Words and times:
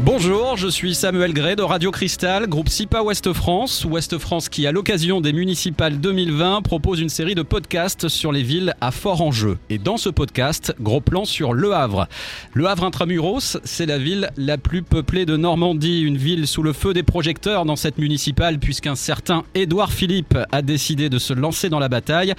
Bonjour, 0.00 0.56
je 0.56 0.68
suis 0.68 0.94
Samuel 0.94 1.32
Gray 1.32 1.56
de 1.56 1.62
Radio 1.62 1.90
Cristal, 1.90 2.46
groupe 2.46 2.68
SIPA 2.68 3.02
Ouest 3.02 3.32
France. 3.32 3.84
Ouest 3.84 4.16
France 4.18 4.48
qui, 4.48 4.64
à 4.64 4.70
l'occasion 4.70 5.20
des 5.20 5.32
municipales 5.32 5.98
2020, 5.98 6.62
propose 6.62 7.00
une 7.00 7.08
série 7.08 7.34
de 7.34 7.42
podcasts 7.42 8.06
sur 8.06 8.30
les 8.30 8.44
villes 8.44 8.74
à 8.80 8.92
fort 8.92 9.22
enjeu. 9.22 9.58
Et 9.70 9.78
dans 9.78 9.96
ce 9.96 10.08
podcast, 10.08 10.72
gros 10.80 11.00
plan 11.00 11.24
sur 11.24 11.52
Le 11.52 11.74
Havre. 11.74 12.06
Le 12.54 12.66
Havre 12.68 12.84
Intramuros, 12.84 13.58
c'est 13.64 13.86
la 13.86 13.98
ville 13.98 14.30
la 14.36 14.56
plus 14.56 14.82
peuplée 14.82 15.26
de 15.26 15.36
Normandie, 15.36 16.02
une 16.02 16.16
ville 16.16 16.46
sous 16.46 16.62
le 16.62 16.72
feu 16.72 16.94
des 16.94 17.02
projecteurs 17.02 17.64
dans 17.64 17.76
cette 17.76 17.98
municipale, 17.98 18.60
puisqu'un 18.60 18.94
certain 18.94 19.42
Édouard 19.56 19.92
Philippe 19.92 20.38
a 20.52 20.62
décidé 20.62 21.08
de 21.08 21.18
se 21.18 21.32
lancer 21.32 21.70
dans 21.70 21.80
la 21.80 21.88
bataille. 21.88 22.34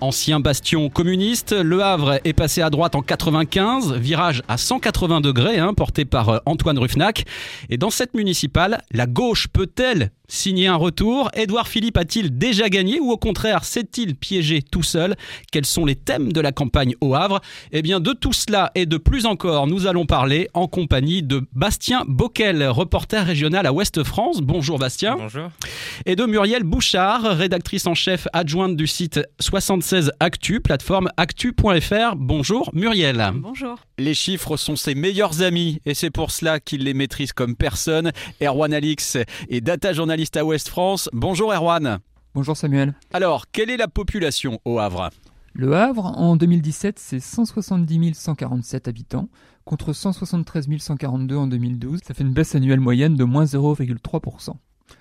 Ancien 0.00 0.40
bastion 0.40 0.88
communiste, 0.88 1.52
Le 1.52 1.82
Havre 1.82 2.20
est 2.24 2.32
passé 2.32 2.62
à 2.62 2.70
droite 2.70 2.94
en 2.94 3.02
95, 3.02 3.92
virage 3.96 4.42
à 4.48 4.56
180 4.56 5.20
degrés, 5.20 5.58
hein, 5.58 5.74
porté 5.74 6.06
par 6.06 6.40
Antoine 6.46 6.78
Ruffner 6.78 7.01
et 7.68 7.76
dans 7.76 7.90
cette 7.90 8.14
municipale, 8.14 8.82
la 8.92 9.06
gauche 9.06 9.48
peut-elle 9.48 10.10
signer 10.32 10.66
un 10.66 10.76
retour 10.76 11.30
Édouard 11.34 11.68
Philippe 11.68 11.98
a-t-il 11.98 12.36
déjà 12.38 12.70
gagné 12.70 12.98
ou 13.00 13.12
au 13.12 13.18
contraire 13.18 13.64
s'est-il 13.64 14.16
piégé 14.16 14.62
tout 14.62 14.82
seul? 14.82 15.14
Quels 15.50 15.66
sont 15.66 15.84
les 15.84 15.94
thèmes 15.94 16.32
de 16.32 16.40
la 16.40 16.52
campagne 16.52 16.94
au 17.02 17.14
Havre? 17.14 17.40
Eh 17.70 17.82
bien 17.82 18.00
de 18.00 18.12
tout 18.12 18.32
cela 18.32 18.70
et 18.74 18.86
de 18.86 18.96
plus 18.96 19.26
encore, 19.26 19.66
nous 19.66 19.86
allons 19.86 20.06
parler 20.06 20.48
en 20.54 20.68
compagnie 20.68 21.22
de 21.22 21.46
Bastien 21.52 22.04
Bocquel, 22.06 22.66
reporter 22.66 23.26
régional 23.26 23.66
à 23.66 23.74
Ouest 23.74 24.02
France. 24.04 24.40
Bonjour 24.40 24.78
Bastien. 24.78 25.16
Bonjour. 25.16 25.50
Et 26.06 26.16
de 26.16 26.24
Muriel 26.24 26.62
Bouchard, 26.62 27.24
rédactrice 27.36 27.86
en 27.86 27.94
chef 27.94 28.26
adjointe 28.32 28.74
du 28.74 28.86
site 28.86 29.20
76 29.38 30.12
Actu, 30.18 30.60
plateforme 30.60 31.10
actu.fr. 31.18 32.16
Bonjour 32.16 32.70
Muriel. 32.72 33.22
Bonjour. 33.34 33.78
Les 33.98 34.14
chiffres 34.14 34.56
sont 34.56 34.76
ses 34.76 34.94
meilleurs 34.94 35.42
amis 35.42 35.80
et 35.84 35.92
c'est 35.92 36.10
pour 36.10 36.30
cela 36.30 36.58
qu'il 36.58 36.84
les 36.84 36.94
maîtrise 36.94 37.34
comme 37.34 37.54
personne. 37.54 38.12
Erwan 38.40 38.72
Alix 38.72 39.18
est 39.50 39.60
data 39.60 39.92
journaliste 39.92 40.21
à 40.36 40.44
Ouest 40.44 40.68
France. 40.68 41.10
Bonjour 41.12 41.52
Erwan. 41.52 41.98
Bonjour 42.34 42.56
Samuel. 42.56 42.94
Alors, 43.12 43.50
quelle 43.50 43.70
est 43.70 43.76
la 43.76 43.88
population 43.88 44.60
au 44.64 44.78
Havre? 44.78 45.10
Le 45.52 45.74
Havre, 45.74 46.06
en 46.16 46.36
2017, 46.36 46.98
c'est 46.98 47.18
170 47.18 48.14
147 48.14 48.86
habitants 48.88 49.28
contre 49.64 49.92
173 49.92 50.68
142 50.78 51.36
en 51.36 51.46
2012. 51.48 52.00
Ça 52.04 52.14
fait 52.14 52.22
une 52.22 52.32
baisse 52.32 52.54
annuelle 52.54 52.80
moyenne 52.80 53.16
de 53.16 53.24
moins 53.24 53.44
0,3%. 53.44 54.54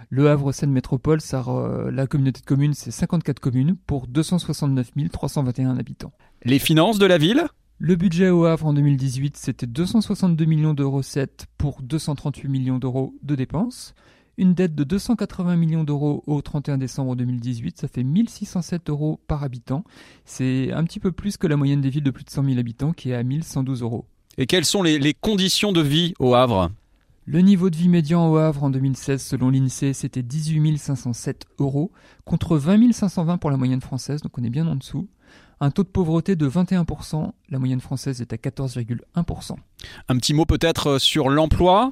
Le 0.09 0.30
Havre 0.30 0.52
Seine 0.52 0.72
Métropole, 0.72 1.22
ça, 1.22 1.45
la 1.91 2.08
communauté 2.08 2.41
de 2.41 2.45
communes, 2.45 2.73
c'est 2.73 2.91
54 2.91 3.39
communes 3.39 3.75
pour 3.85 4.08
269 4.08 4.91
321 5.11 5.78
habitants. 5.78 6.13
Les 6.44 6.59
finances 6.59 6.97
de 6.97 7.06
la 7.06 7.19
ville? 7.19 7.45
Le 7.78 7.95
budget 7.95 8.30
au 8.30 8.45
Havre 8.45 8.67
en 8.67 8.73
2018, 8.73 9.38
c'était 9.38 9.67
262 9.67 10.45
millions 10.45 10.73
de 10.73 10.83
recettes 10.83 11.45
pour 11.58 11.81
238 11.81 12.47
millions 12.47 12.80
d'euros 12.80 13.13
de 13.22 13.35
dépenses. 13.35 13.94
Une 14.38 14.54
dette 14.54 14.76
de 14.76 14.84
280 14.84 15.56
millions 15.56 15.84
d'euros 15.84 16.24
au 16.26 16.42
31 16.42 16.78
décembre 16.78 17.16
2018, 17.16 17.78
ça 17.78 17.88
fait 17.88 18.04
1607 18.04 18.90
euros 18.90 19.20
par 19.28 19.44
habitant. 19.44 19.84
C'est 20.26 20.72
un 20.72 20.84
petit 20.84 21.00
peu 21.00 21.12
plus 21.12 21.38
que 21.38 21.48
la 21.48 21.58
moyenne 21.58 21.82
des 21.82 21.90
villes 21.90 22.04
de 22.04 22.12
plus 22.12 22.24
de 22.24 22.30
100 22.30 22.46
000 22.46 22.59
habitants 22.59 22.94
qui 22.94 23.12
est 23.12 23.16
à 23.16 23.24
1112 23.24 23.82
euros. 23.82 24.06
Et 24.38 24.46
quelles 24.46 24.66
sont 24.66 24.84
les, 24.84 24.98
les 25.00 25.14
conditions 25.14 25.72
de 25.72 25.82
vie 25.82 26.14
au 26.20 26.34
Havre? 26.34 26.72
Le 27.26 27.42
niveau 27.42 27.70
de 27.70 27.76
vie 27.76 27.90
médian 27.90 28.32
au 28.32 28.38
Havre 28.38 28.64
en 28.64 28.70
2016, 28.72 29.22
selon 29.22 29.52
l'INSEE, 29.52 29.94
c'était 29.94 30.24
18 30.24 30.78
507 30.78 31.46
euros, 31.59 31.92
contre 32.26 32.58
20 32.58 32.92
520 32.94 33.38
pour 33.38 33.52
la 33.52 33.58
moyenne 33.58 33.82
française, 33.82 34.22
donc 34.22 34.38
on 34.38 34.44
est 34.44 34.50
bien 34.50 34.68
en 34.68 34.76
dessous. 34.76 35.08
Un 35.59 35.70
taux 35.70 35.84
de 35.84 35.90
pauvreté 35.90 36.36
de 36.36 36.50
21%, 36.50 37.32
la 37.50 37.59
moyenne 37.59 37.80
française 37.80 38.22
est 38.22 38.34
à 38.34 38.38
14,1%. 38.38 39.56
Un 40.09 40.18
petit 40.18 40.34
mot 40.34 40.46
peut-être 40.46 40.98
sur 40.98 41.30
l'emploi? 41.30 41.92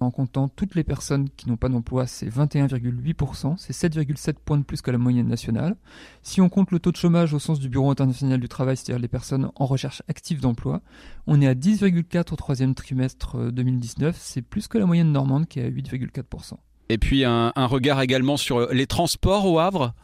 En 0.00 0.10
comptant 0.10 0.48
toutes 0.48 0.74
les 0.74 0.84
personnes 0.84 1.28
qui 1.36 1.48
n'ont 1.48 1.56
pas 1.56 1.68
d'emploi, 1.68 2.06
c'est 2.06 2.28
21,8%, 2.28 3.56
c'est 3.58 3.72
7,7 3.72 4.34
points 4.44 4.58
de 4.58 4.64
plus 4.64 4.80
que 4.80 4.90
la 4.90 4.98
moyenne 4.98 5.28
nationale. 5.28 5.76
Si 6.22 6.40
on 6.40 6.48
compte 6.48 6.70
le 6.70 6.78
taux 6.78 6.90
de 6.90 6.96
chômage 6.96 7.34
au 7.34 7.38
sens 7.38 7.60
du 7.60 7.68
Bureau 7.68 7.90
international 7.90 8.40
du 8.40 8.48
travail, 8.48 8.76
c'est-à-dire 8.76 9.00
les 9.00 9.08
personnes 9.08 9.50
en 9.54 9.66
recherche 9.66 10.02
active 10.08 10.40
d'emploi, 10.40 10.80
on 11.26 11.40
est 11.42 11.46
à 11.46 11.54
10,4 11.54 12.32
au 12.32 12.36
troisième 12.36 12.74
trimestre 12.74 13.52
2019, 13.52 14.16
c'est 14.18 14.42
plus 14.42 14.68
que 14.68 14.78
la 14.78 14.86
moyenne 14.86 15.12
normande 15.12 15.46
qui 15.46 15.60
est 15.60 15.64
à 15.64 15.70
8,4%. 15.70 16.54
Et 16.88 16.98
puis 16.98 17.24
un, 17.24 17.52
un 17.54 17.66
regard 17.66 18.00
également 18.00 18.36
sur 18.36 18.72
les 18.72 18.86
transports 18.86 19.46
au 19.46 19.58
Havre? 19.58 19.94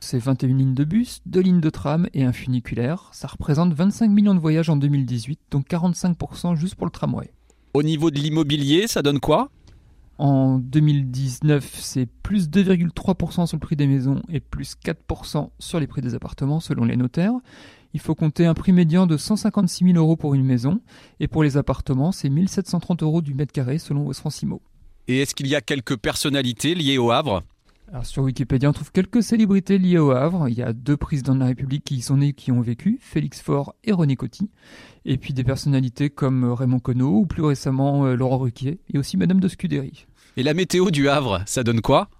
C'est 0.00 0.18
21 0.18 0.48
lignes 0.48 0.74
de 0.74 0.84
bus, 0.84 1.20
2 1.26 1.40
lignes 1.40 1.60
de 1.60 1.70
tram 1.70 2.08
et 2.12 2.24
un 2.24 2.32
funiculaire. 2.32 3.08
Ça 3.12 3.28
représente 3.28 3.72
25 3.72 4.10
millions 4.10 4.34
de 4.34 4.40
voyages 4.40 4.68
en 4.68 4.76
2018, 4.76 5.40
donc 5.50 5.68
45% 5.68 6.54
juste 6.54 6.74
pour 6.76 6.86
le 6.86 6.92
tramway. 6.92 7.32
Au 7.78 7.84
niveau 7.84 8.10
de 8.10 8.18
l'immobilier, 8.18 8.88
ça 8.88 9.02
donne 9.02 9.20
quoi? 9.20 9.52
En 10.18 10.58
2019, 10.58 11.78
c'est 11.78 12.08
plus 12.24 12.48
2,3% 12.48 13.46
sur 13.46 13.56
le 13.56 13.60
prix 13.60 13.76
des 13.76 13.86
maisons 13.86 14.20
et 14.28 14.40
plus 14.40 14.74
4% 14.84 15.50
sur 15.60 15.78
les 15.78 15.86
prix 15.86 16.02
des 16.02 16.16
appartements 16.16 16.58
selon 16.58 16.84
les 16.84 16.96
notaires. 16.96 17.34
Il 17.94 18.00
faut 18.00 18.16
compter 18.16 18.46
un 18.46 18.54
prix 18.54 18.72
médian 18.72 19.06
de 19.06 19.16
156 19.16 19.92
000 19.92 19.96
euros 19.96 20.16
pour 20.16 20.34
une 20.34 20.42
maison 20.42 20.80
et 21.20 21.28
pour 21.28 21.44
les 21.44 21.56
appartements, 21.56 22.10
c'est 22.10 22.28
1730 22.28 23.04
euros 23.04 23.22
du 23.22 23.32
mètre 23.34 23.52
carré 23.52 23.78
selon 23.78 24.06
West 24.06 24.18
Francimo. 24.22 24.60
Et 25.06 25.20
est-ce 25.20 25.36
qu'il 25.36 25.46
y 25.46 25.54
a 25.54 25.60
quelques 25.60 25.98
personnalités 25.98 26.74
liées 26.74 26.98
au 26.98 27.12
Havre? 27.12 27.44
Alors 27.90 28.04
sur 28.04 28.22
Wikipédia, 28.22 28.68
on 28.68 28.72
trouve 28.72 28.92
quelques 28.92 29.22
célébrités 29.22 29.78
liées 29.78 29.98
au 29.98 30.10
Havre. 30.10 30.48
Il 30.48 30.58
y 30.58 30.62
a 30.62 30.74
deux 30.74 30.98
présidents 30.98 31.34
de 31.34 31.40
la 31.40 31.46
République 31.46 31.84
qui 31.84 31.96
y 31.96 32.00
sont 32.02 32.18
nés, 32.18 32.34
qui 32.34 32.52
ont 32.52 32.60
vécu, 32.60 32.98
Félix 33.00 33.40
Faure 33.40 33.74
et 33.82 33.92
René 33.92 34.14
Coty. 34.14 34.50
Et 35.06 35.16
puis 35.16 35.32
des 35.32 35.42
personnalités 35.42 36.10
comme 36.10 36.44
Raymond 36.44 36.80
Queneau 36.80 37.20
ou 37.20 37.26
plus 37.26 37.42
récemment 37.42 38.04
euh, 38.04 38.14
Laurent 38.14 38.38
Ruquier 38.38 38.80
et 38.92 38.98
aussi 38.98 39.16
Madame 39.16 39.40
de 39.40 39.48
Scudéry. 39.48 40.06
Et 40.36 40.42
la 40.42 40.52
météo 40.52 40.90
du 40.90 41.08
Havre, 41.08 41.42
ça 41.46 41.64
donne 41.64 41.80
quoi? 41.80 42.10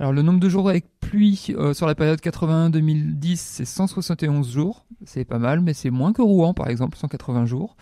Alors 0.00 0.12
le 0.12 0.22
nombre 0.22 0.40
de 0.40 0.48
jours 0.48 0.68
avec 0.68 0.86
pluie 0.98 1.48
euh, 1.50 1.72
sur 1.72 1.86
la 1.86 1.94
période 1.94 2.18
81-2010, 2.18 3.36
c'est 3.36 3.64
171 3.64 4.50
jours. 4.50 4.86
C'est 5.04 5.24
pas 5.24 5.38
mal, 5.38 5.60
mais 5.60 5.72
c'est 5.72 5.90
moins 5.90 6.12
que 6.12 6.22
Rouen 6.22 6.52
par 6.52 6.68
exemple, 6.68 6.98
180 6.98 7.46
jours. 7.46 7.76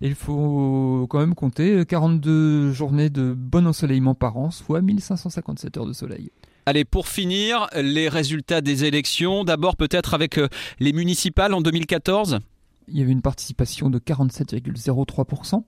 Et 0.00 0.06
il 0.06 0.14
faut 0.14 1.06
quand 1.10 1.18
même 1.18 1.34
compter 1.34 1.84
42 1.84 2.70
journées 2.70 3.10
de 3.10 3.34
bon 3.36 3.66
ensoleillement 3.66 4.14
par 4.14 4.36
an, 4.36 4.52
soit 4.52 4.80
1557 4.80 5.76
heures 5.76 5.86
de 5.86 5.92
soleil. 5.92 6.30
Allez, 6.66 6.86
pour 6.86 7.08
finir, 7.08 7.66
les 7.74 8.08
résultats 8.08 8.62
des 8.62 8.84
élections. 8.84 9.44
D'abord, 9.44 9.76
peut-être 9.76 10.14
avec 10.14 10.38
euh, 10.38 10.48
les 10.80 10.94
municipales 10.94 11.52
en 11.52 11.60
2014 11.60 12.40
Il 12.88 12.98
y 12.98 13.02
avait 13.02 13.12
une 13.12 13.20
participation 13.20 13.90
de 13.90 13.98
47,03%. 13.98 15.62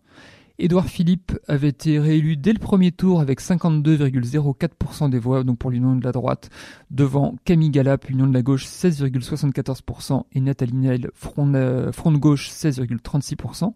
Édouard 0.58 0.86
Philippe 0.86 1.38
avait 1.48 1.68
été 1.68 1.98
réélu 1.98 2.38
dès 2.38 2.54
le 2.54 2.58
premier 2.58 2.92
tour 2.92 3.20
avec 3.20 3.42
52,04% 3.42 5.10
des 5.10 5.18
voix, 5.18 5.44
donc 5.44 5.58
pour 5.58 5.70
l'Union 5.70 5.96
de 5.96 6.02
la 6.02 6.12
droite, 6.12 6.48
devant 6.90 7.36
Camille 7.44 7.68
Galap, 7.68 8.08
Union 8.08 8.26
de 8.26 8.32
la 8.32 8.40
gauche, 8.40 8.64
16,74% 8.64 10.22
et 10.32 10.40
Nathalie 10.40 10.76
Nel, 10.76 11.10
Front, 11.12 11.52
euh, 11.52 11.92
Front 11.92 12.10
de 12.10 12.16
gauche, 12.16 12.48
16,36%. 12.48 13.74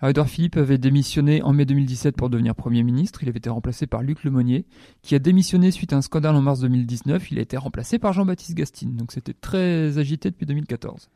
Edouard 0.00 0.28
Philippe 0.28 0.56
avait 0.56 0.78
démissionné 0.78 1.42
en 1.42 1.52
mai 1.52 1.64
2017 1.64 2.16
pour 2.16 2.30
devenir 2.30 2.54
Premier 2.54 2.84
ministre. 2.84 3.24
Il 3.24 3.28
avait 3.28 3.38
été 3.38 3.50
remplacé 3.50 3.88
par 3.88 4.02
Luc 4.02 4.22
Lemonnier, 4.22 4.64
qui 5.02 5.16
a 5.16 5.18
démissionné 5.18 5.72
suite 5.72 5.92
à 5.92 5.96
un 5.96 6.02
scandale 6.02 6.36
en 6.36 6.40
mars 6.40 6.60
2019. 6.60 7.32
Il 7.32 7.38
a 7.38 7.42
été 7.42 7.56
remplacé 7.56 7.98
par 7.98 8.12
Jean-Baptiste 8.12 8.54
Gastine. 8.54 8.94
Donc 8.94 9.10
c'était 9.10 9.34
très 9.34 9.98
agité 9.98 10.30
depuis 10.30 10.46
2014. 10.46 11.10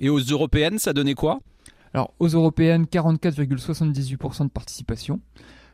Et 0.00 0.10
aux 0.10 0.18
européennes, 0.18 0.78
ça 0.78 0.92
donnait 0.92 1.14
quoi? 1.14 1.40
Alors 1.94 2.12
aux 2.18 2.28
européennes, 2.28 2.84
44,78% 2.84 4.44
de 4.44 4.50
participation. 4.50 5.20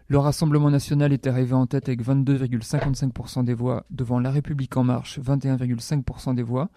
Le 0.06 0.18
Rassemblement 0.18 0.70
national 0.70 1.12
est 1.12 1.26
arrivé 1.26 1.54
en 1.54 1.66
tête 1.66 1.88
avec 1.88 2.04
22,55% 2.04 3.42
des 3.42 3.54
voix 3.54 3.84
devant 3.90 4.20
La 4.20 4.30
République 4.30 4.76
en 4.76 4.84
marche, 4.84 5.18
21,5% 5.18 6.34
des 6.34 6.42
voix, 6.42 6.68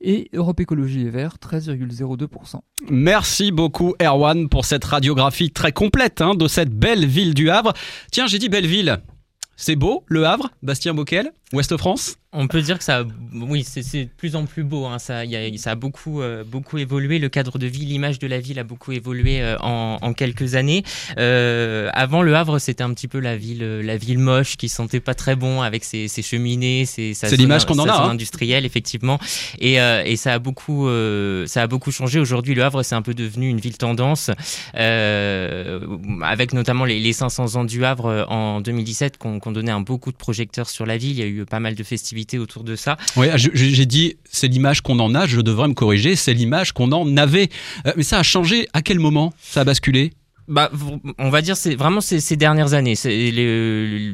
et 0.00 0.28
Europe 0.32 0.60
Écologie 0.60 1.06
et 1.06 1.10
Verts, 1.10 1.36
13,02%. 1.40 2.60
Merci 2.90 3.52
beaucoup 3.52 3.94
Erwan 4.02 4.48
pour 4.48 4.64
cette 4.64 4.84
radiographie 4.84 5.50
très 5.50 5.72
complète 5.72 6.20
hein, 6.20 6.34
de 6.34 6.48
cette 6.48 6.70
belle 6.70 7.06
ville 7.06 7.34
du 7.34 7.50
Havre. 7.50 7.72
Tiens, 8.10 8.26
j'ai 8.26 8.38
dit 8.38 8.48
belle 8.48 8.66
ville. 8.66 8.98
C'est 9.56 9.76
beau, 9.76 10.04
Le 10.08 10.26
Havre, 10.26 10.50
Bastien 10.62 10.94
Bocquel, 10.94 11.32
Ouest 11.52 11.76
France 11.76 12.16
on 12.34 12.48
peut 12.48 12.60
dire 12.60 12.78
que 12.78 12.84
ça, 12.84 13.04
oui, 13.32 13.64
c'est 13.64 14.04
de 14.04 14.08
plus 14.16 14.34
en 14.34 14.44
plus 14.44 14.64
beau. 14.64 14.86
Hein. 14.86 14.98
Ça, 14.98 15.24
y 15.24 15.36
a, 15.36 15.56
ça 15.56 15.70
a 15.70 15.74
beaucoup, 15.76 16.20
euh, 16.20 16.42
beaucoup 16.44 16.78
évolué. 16.78 17.20
Le 17.20 17.28
cadre 17.28 17.58
de 17.58 17.66
vie, 17.66 17.84
l'image 17.84 18.18
de 18.18 18.26
la 18.26 18.40
ville 18.40 18.58
a 18.58 18.64
beaucoup 18.64 18.90
évolué 18.90 19.40
euh, 19.40 19.56
en, 19.60 20.12
quelques 20.14 20.56
années. 20.56 20.82
Euh, 21.16 21.90
avant, 21.92 22.22
Le 22.22 22.34
Havre, 22.34 22.58
c'était 22.58 22.82
un 22.82 22.92
petit 22.92 23.06
peu 23.06 23.20
la 23.20 23.36
ville, 23.36 23.62
la 23.80 23.96
ville 23.96 24.18
moche 24.18 24.56
qui 24.56 24.68
sentait 24.68 24.98
pas 25.00 25.14
très 25.14 25.36
bon 25.36 25.62
avec 25.62 25.84
ses, 25.84 26.08
cheminées, 26.08 26.84
ses, 26.86 27.14
c'est 27.14 27.36
l'image 27.36 27.66
qu'on 27.66 27.78
en 27.78 27.86
a, 27.86 27.92
hein. 27.92 28.10
industrielle 28.10 28.66
effectivement. 28.66 29.18
Et, 29.60 29.74
et, 29.74 30.16
ça 30.16 30.34
a 30.34 30.38
beaucoup, 30.38 30.88
ça 31.46 31.62
a 31.62 31.66
beaucoup 31.66 31.92
changé. 31.92 32.18
Aujourd'hui, 32.18 32.54
Le 32.54 32.64
Havre, 32.64 32.82
c'est 32.82 32.94
un 32.96 33.02
peu 33.02 33.14
devenu 33.14 33.48
une 33.48 33.60
ville 33.60 33.78
tendance, 33.78 34.30
avec 34.74 36.52
notamment 36.52 36.84
les, 36.84 36.98
les, 36.98 37.12
500 37.12 37.56
ans 37.56 37.64
du 37.64 37.84
Havre 37.84 38.26
en 38.28 38.60
2017, 38.60 39.18
qu'on 39.18 39.38
qu 39.38 39.52
donnait 39.52 39.70
un 39.70 39.80
beaucoup 39.80 40.10
de 40.10 40.16
projecteurs 40.16 40.68
sur 40.68 40.84
la 40.86 40.96
ville. 40.96 41.12
Il 41.12 41.18
y 41.18 41.22
a 41.22 41.26
eu 41.26 41.44
pas 41.44 41.60
mal 41.60 41.74
de 41.74 41.82
festivités 41.82 42.23
autour 42.38 42.64
de 42.64 42.76
ça. 42.76 42.96
Oui, 43.16 43.26
j'ai 43.36 43.86
dit, 43.86 44.16
c'est 44.30 44.48
l'image 44.48 44.80
qu'on 44.80 44.98
en 44.98 45.14
a, 45.14 45.26
je 45.26 45.40
devrais 45.40 45.68
me 45.68 45.74
corriger, 45.74 46.16
c'est 46.16 46.34
l'image 46.34 46.72
qu'on 46.72 46.90
en 46.92 47.16
avait. 47.16 47.48
Euh, 47.86 47.92
mais 47.96 48.02
ça 48.02 48.18
a 48.18 48.22
changé 48.22 48.68
à 48.72 48.82
quel 48.82 48.98
moment 48.98 49.32
Ça 49.40 49.60
a 49.60 49.64
basculé? 49.64 50.12
Bah, 50.46 50.70
on 51.18 51.30
va 51.30 51.40
dire 51.40 51.56
c'est 51.56 51.74
vraiment 51.74 52.02
ces, 52.02 52.20
ces, 52.20 52.36
dernières 52.36 52.74
années, 52.74 52.96
c'est 52.96 53.10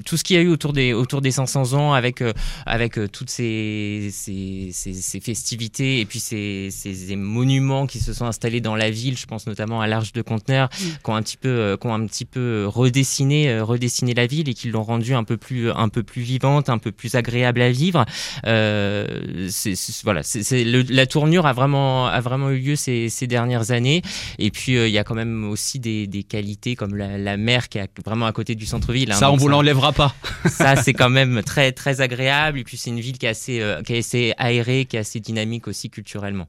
tout 0.06 0.16
ce 0.16 0.22
qu'il 0.22 0.36
y 0.36 0.38
a 0.38 0.42
eu 0.42 0.48
autour 0.48 0.72
des 0.72 0.92
autour 0.92 1.20
des 1.20 1.32
500 1.32 1.72
ans 1.72 1.92
avec 1.92 2.22
euh, 2.22 2.32
avec 2.66 2.98
euh, 2.98 3.08
toutes 3.08 3.30
ces, 3.30 4.10
ces, 4.12 4.70
ces, 4.72 5.20
festivités 5.20 6.00
et 6.00 6.06
puis 6.06 6.20
ces, 6.20 6.68
ces, 6.70 7.16
monuments 7.16 7.86
qui 7.86 7.98
se 7.98 8.12
sont 8.12 8.26
installés 8.26 8.60
dans 8.60 8.76
la 8.76 8.90
ville. 8.90 9.18
Je 9.18 9.26
pense 9.26 9.48
notamment 9.48 9.80
à 9.80 9.88
l'Arche 9.88 10.12
de 10.12 10.22
Conteneur, 10.22 10.68
mm. 10.68 10.84
qui 11.02 11.10
ont 11.10 11.16
un 11.16 11.22
petit 11.22 11.36
peu 11.36 11.48
euh, 11.48 11.76
qui 11.76 11.88
ont 11.88 11.94
un 11.94 12.06
petit 12.06 12.24
peu 12.24 12.64
redessiné 12.66 13.60
redessiné 13.60 14.14
la 14.14 14.26
ville 14.26 14.48
et 14.48 14.54
qui 14.54 14.68
l'ont 14.68 14.84
rendue 14.84 15.14
un 15.14 15.24
peu 15.24 15.36
plus 15.36 15.70
un 15.72 15.88
peu 15.88 16.04
plus 16.04 16.22
vivante, 16.22 16.68
un 16.68 16.78
peu 16.78 16.92
plus 16.92 17.16
agréable 17.16 17.60
à 17.60 17.72
vivre. 17.72 18.04
Euh, 18.46 19.48
c'est 19.50 19.74
voilà, 20.04 20.22
c'est 20.22 20.64
la 20.64 21.06
tournure 21.06 21.46
a 21.46 21.52
vraiment 21.52 22.06
a 22.06 22.20
vraiment 22.20 22.50
eu 22.50 22.58
lieu 22.58 22.76
ces, 22.76 23.08
ces 23.08 23.26
dernières 23.26 23.72
années. 23.72 24.02
Et 24.38 24.52
puis 24.52 24.74
il 24.74 24.90
y 24.90 24.98
a 24.98 25.02
quand 25.02 25.16
même 25.16 25.50
aussi 25.50 25.80
des, 25.80 26.06
des 26.06 26.19
qualités 26.24 26.76
comme 26.76 26.94
la, 26.94 27.36
mer 27.36 27.68
qui 27.68 27.78
est 27.78 27.88
vraiment 28.04 28.26
à 28.26 28.32
côté 28.32 28.54
du 28.54 28.66
centre-ville. 28.66 29.12
Hein, 29.12 29.16
ça, 29.16 29.32
on 29.32 29.36
vous 29.36 29.48
l'enlèvera 29.48 29.92
pas. 29.92 30.14
Ça, 30.48 30.76
c'est 30.76 30.92
quand 30.92 31.10
même 31.10 31.42
très 31.42 31.72
très 31.72 32.00
agréable. 32.00 32.58
Et 32.58 32.64
puis 32.64 32.76
c'est 32.76 32.90
une 32.90 33.00
ville 33.00 33.18
qui 33.18 33.26
est 33.26 33.30
assez 33.30 33.60
euh, 33.60 33.82
qui 33.82 33.94
est 33.94 33.98
assez 33.98 34.34
aérée, 34.38 34.86
qui 34.86 34.96
est 34.96 35.00
assez 35.00 35.20
dynamique 35.20 35.68
aussi 35.68 35.90
culturellement. 35.90 36.48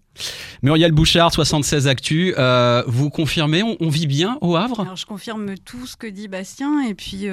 Muriel 0.62 0.92
Bouchard, 0.92 1.34
76 1.34 1.88
Actu, 1.88 2.34
euh, 2.38 2.84
vous 2.88 3.10
confirmez, 3.10 3.64
on, 3.64 3.90
vit 3.90 4.08
bien 4.08 4.38
au 4.42 4.56
Havre? 4.56 4.82
Alors 4.82 4.96
je 4.96 5.06
confirme 5.06 5.56
tout 5.58 5.86
ce 5.86 5.96
que 5.96 6.08
dit 6.08 6.28
Bastien 6.28 6.84
et 6.88 6.94
puis 6.94 7.28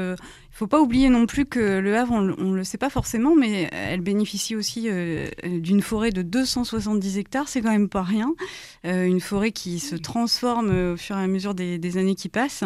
euh, 0.51 0.59
faut 0.59 0.67
pas 0.67 0.81
oublier 0.81 1.09
non 1.09 1.27
plus 1.27 1.47
que 1.47 1.79
Le 1.79 1.97
Havre, 1.97 2.13
on 2.13 2.23
ne 2.23 2.57
le 2.57 2.65
sait 2.65 2.79
pas 2.79 2.91
forcément, 2.91 3.37
mais 3.37 3.69
elle 3.73 4.01
bénéficie 4.01 4.57
aussi 4.57 4.89
euh, 4.89 5.29
d'une 5.45 5.83
forêt 5.83 6.11
de 6.11 6.23
270 6.23 7.19
hectares, 7.19 7.49
c'est 7.49 7.61
quand 7.61 7.71
même 7.71 7.89
pas 7.89 8.03
rien. 8.03 8.35
Euh, 8.85 9.05
une 9.05 9.21
forêt 9.21 9.53
qui 9.53 9.79
se 9.79 9.95
transforme 9.97 10.93
au 10.93 10.97
fur 10.97 11.17
et 11.17 11.23
à 11.23 11.27
mesure 11.27 11.55
des, 11.55 11.97
années 11.97 12.15
qui 12.15 12.29
passent. 12.29 12.65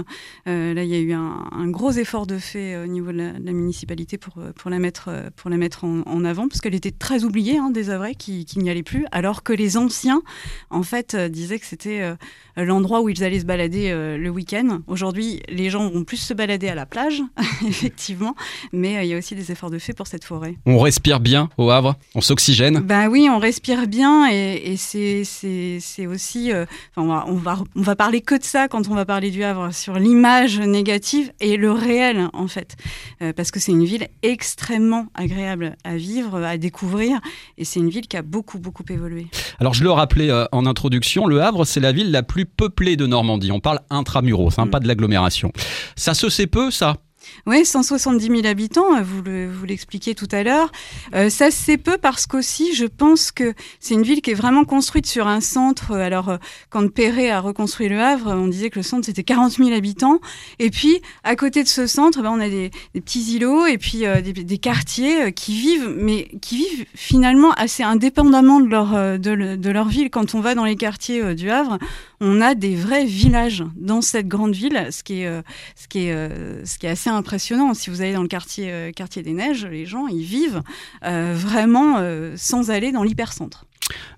Euh, 0.49 0.75
là, 0.75 0.85
il 0.85 0.91
y 0.91 0.95
a 0.95 0.99
eu 0.99 1.13
un, 1.13 1.69
gros 1.69 1.93
effort 1.93 2.27
de 2.27 2.39
fait 2.39 2.83
au 2.83 2.87
niveau 2.87 3.13
de 3.13 3.19
la, 3.19 3.53
municipalité 3.53 4.19
pour, 4.19 4.35
pour 4.57 4.71
la 4.71 4.79
mettre, 4.79 5.11
pour 5.37 5.51
la 5.51 5.57
mettre 5.57 5.85
en, 5.85 6.25
avant, 6.25 6.49
parce 6.49 6.61
qu'elle 6.61 6.75
était 6.75 6.91
très 6.91 7.25
oubliée 7.25 7.59
hein, 7.59 7.71
des 7.71 7.91
Havrais 7.91 8.15
qui, 8.15 8.45
qui 8.45 8.59
n'y 8.59 8.71
allaient 8.71 8.83
plus, 8.83 9.05
alors 9.13 9.43
que 9.43 9.53
les 9.53 9.77
anciens, 9.77 10.23
en 10.71 10.83
fait, 10.83 11.15
disaient 11.15 11.59
que 11.59 11.67
c'était 11.67 12.15
l'endroit 12.57 13.03
où 13.03 13.09
ils 13.09 13.23
allaient 13.23 13.41
se 13.41 13.47
balader 13.47 13.91
le 14.19 14.31
week-end. 14.31 14.81
Aujourd'hui, 14.87 15.43
les 15.49 15.71
gens 15.71 15.89
vont 15.89 16.05
plus 16.05 16.17
se 16.17 16.35
balader 16.35 16.69
à 16.69 16.75
la 16.75 16.87
plage, 16.87 17.23
effectivement. 17.73 18.35
Mais 18.73 18.97
euh, 18.97 19.03
il 19.03 19.09
y 19.09 19.15
a 19.15 19.19
aussi 19.19 19.35
des 19.35 19.51
efforts 19.51 19.71
de 19.71 19.79
fait 19.79 19.95
pour 19.95 20.07
cette 20.07 20.25
forêt. 20.25 20.57
On 20.67 20.79
respire 20.79 21.21
bien 21.21 21.49
au 21.57 21.71
Havre 21.71 21.97
On 22.15 22.21
s'oxygène 22.21 22.81
Ben 22.81 23.09
oui, 23.09 23.29
on 23.31 23.39
respire 23.39 23.87
bien 23.87 24.29
et, 24.31 24.77
c'est 24.77 26.07
aussi. 26.07 26.53
Euh, 26.53 26.67
on, 26.97 27.07
va, 27.07 27.25
on, 27.27 27.35
va, 27.35 27.59
on 27.75 27.83
va 27.83 27.97
parler 27.97 28.21
que 28.21 28.37
de 28.39 28.45
ça 28.45 28.69
quand 28.69 28.89
on 28.89 28.95
va 28.95 29.05
parler 29.05 29.31
du 29.31 29.43
Havre, 29.43 29.73
sur 29.73 29.99
l'image 29.99 30.61
négative 30.61 31.33
et 31.41 31.57
le 31.57 31.73
réel, 31.73 32.29
en 32.33 32.47
fait. 32.47 32.77
Euh, 33.23 33.33
parce 33.33 33.51
que 33.51 33.59
c'est 33.59 33.73
une 33.73 33.85
ville 33.85 34.09
extrêmement 34.23 35.07
agréable 35.15 35.77
à 35.85 35.97
vivre, 35.97 36.43
à 36.43 36.59
découvrir. 36.59 37.21
Et 37.59 37.65
c'est 37.65 37.81
une 37.81 37.91
ville 37.91 38.07
qui 38.07 38.17
a 38.17 38.23
beaucoup, 38.23 38.59
beaucoup 38.59 38.85
évolué. 38.91 39.27
Alors, 39.59 39.75
je 39.75 39.83
le 39.83 39.91
rappelais 39.91 40.31
en 40.53 40.67
introduction, 40.67 41.27
le 41.27 41.43
Havre, 41.43 41.65
c'est 41.65 41.81
la 41.81 41.93
ville 41.93 42.11
la 42.11 42.23
plus 42.23 42.45
peuplée 42.45 42.97
de 42.97 43.07
Normandie. 43.07 43.51
On 43.53 43.61
parle 43.61 43.81
intramuros, 43.91 44.59
hein, 44.59 44.67
mm. 44.67 44.71
pas 44.71 44.81
de 44.81 44.89
l'agglomération. 44.89 45.53
Ça 45.97 46.15
se 46.15 46.29
sait 46.29 46.47
peu, 46.47 46.71
ça? 46.71 46.97
Oui, 47.45 47.65
170 47.65 48.25
000 48.25 48.47
habitants, 48.47 48.97
euh, 48.97 49.03
vous 49.03 49.65
l'expliquiez 49.67 50.15
tout 50.15 50.29
à 50.31 50.45
l'heure. 50.45 50.71
Euh, 51.13 51.29
ça, 51.29 51.51
c'est 51.51 51.77
peu 51.77 51.99
parce 51.99 52.27
qu'aussi, 52.27 52.73
je 52.73 52.87
pense 52.87 53.33
que 53.33 53.55
c'est 53.81 53.95
une 53.95 54.05
ville 54.05 54.23
qui 54.23 54.31
est 54.31 54.35
vraiment 54.35 54.65
construite 54.65 55.07
sur 55.07 55.27
un 55.27 55.41
centre. 55.41 55.93
Alors, 55.93 56.29
euh, 56.29 56.37
quand 56.71 56.89
Perret 56.93 57.31
a 57.31 57.41
reconstruit 57.41 57.89
Le 57.89 58.01
Havre, 58.01 58.31
on 58.31 58.47
disait 58.47 58.71
que 58.71 58.79
le 58.79 58.85
centre, 58.85 59.07
c'était 59.07 59.25
40 59.25 59.55
000 59.55 59.73
habitants. 59.73 60.21
Et 60.61 60.71
puis, 60.71 61.03
à 61.25 61.35
côté 61.35 61.65
de 61.65 61.69
ce 61.69 61.89
centre, 61.89 62.23
ben, 62.23 62.31
on 62.31 62.39
a 62.39 62.49
des, 62.49 62.71
petits 62.95 63.35
îlots 63.35 63.67
et 63.67 63.77
puis 63.77 64.05
des, 64.23 64.59
quartiers 64.59 65.33
qui 65.33 65.55
vivent, 65.55 65.93
mais 65.99 66.29
qui 66.41 66.59
vivent 66.59 66.87
finalement 66.95 67.51
assez 67.55 67.83
indépendamment 67.83 68.61
de 68.61 68.69
leur, 68.69 69.19
de 69.19 69.71
leur 69.71 69.89
ville. 69.89 70.11
Quand 70.11 70.37
on 70.37 70.41
va 70.41 70.55
dans 70.55 70.65
les 70.65 70.77
quartiers 70.77 71.35
du 71.35 71.51
Havre, 71.51 71.79
on 72.21 72.41
a 72.41 72.55
des 72.55 72.77
vrais 72.77 73.05
villages 73.05 73.65
dans 73.75 74.01
cette 74.01 74.29
grande 74.29 74.55
ville, 74.55 74.87
ce 74.93 75.03
qui 75.03 75.23
ce 75.23 75.89
qui 75.89 76.07
est, 76.07 76.65
ce 76.65 76.79
qui 76.79 76.87
est 76.87 76.91
assez 76.91 77.11
impressionnant. 77.11 77.32
Si 77.39 77.91
vous 77.91 78.01
allez 78.01 78.13
dans 78.13 78.23
le 78.23 78.29
quartier, 78.29 78.71
euh, 78.71 78.93
quartier 78.93 79.23
des 79.23 79.33
Neiges, 79.33 79.67
les 79.67 79.87
gens, 79.87 80.07
ils 80.07 80.25
vivent 80.25 80.63
vraiment 81.03 82.03
sans 82.37 82.71
aller 82.71 82.93
dans 82.93 83.03
l'hypercentre. 83.03 83.67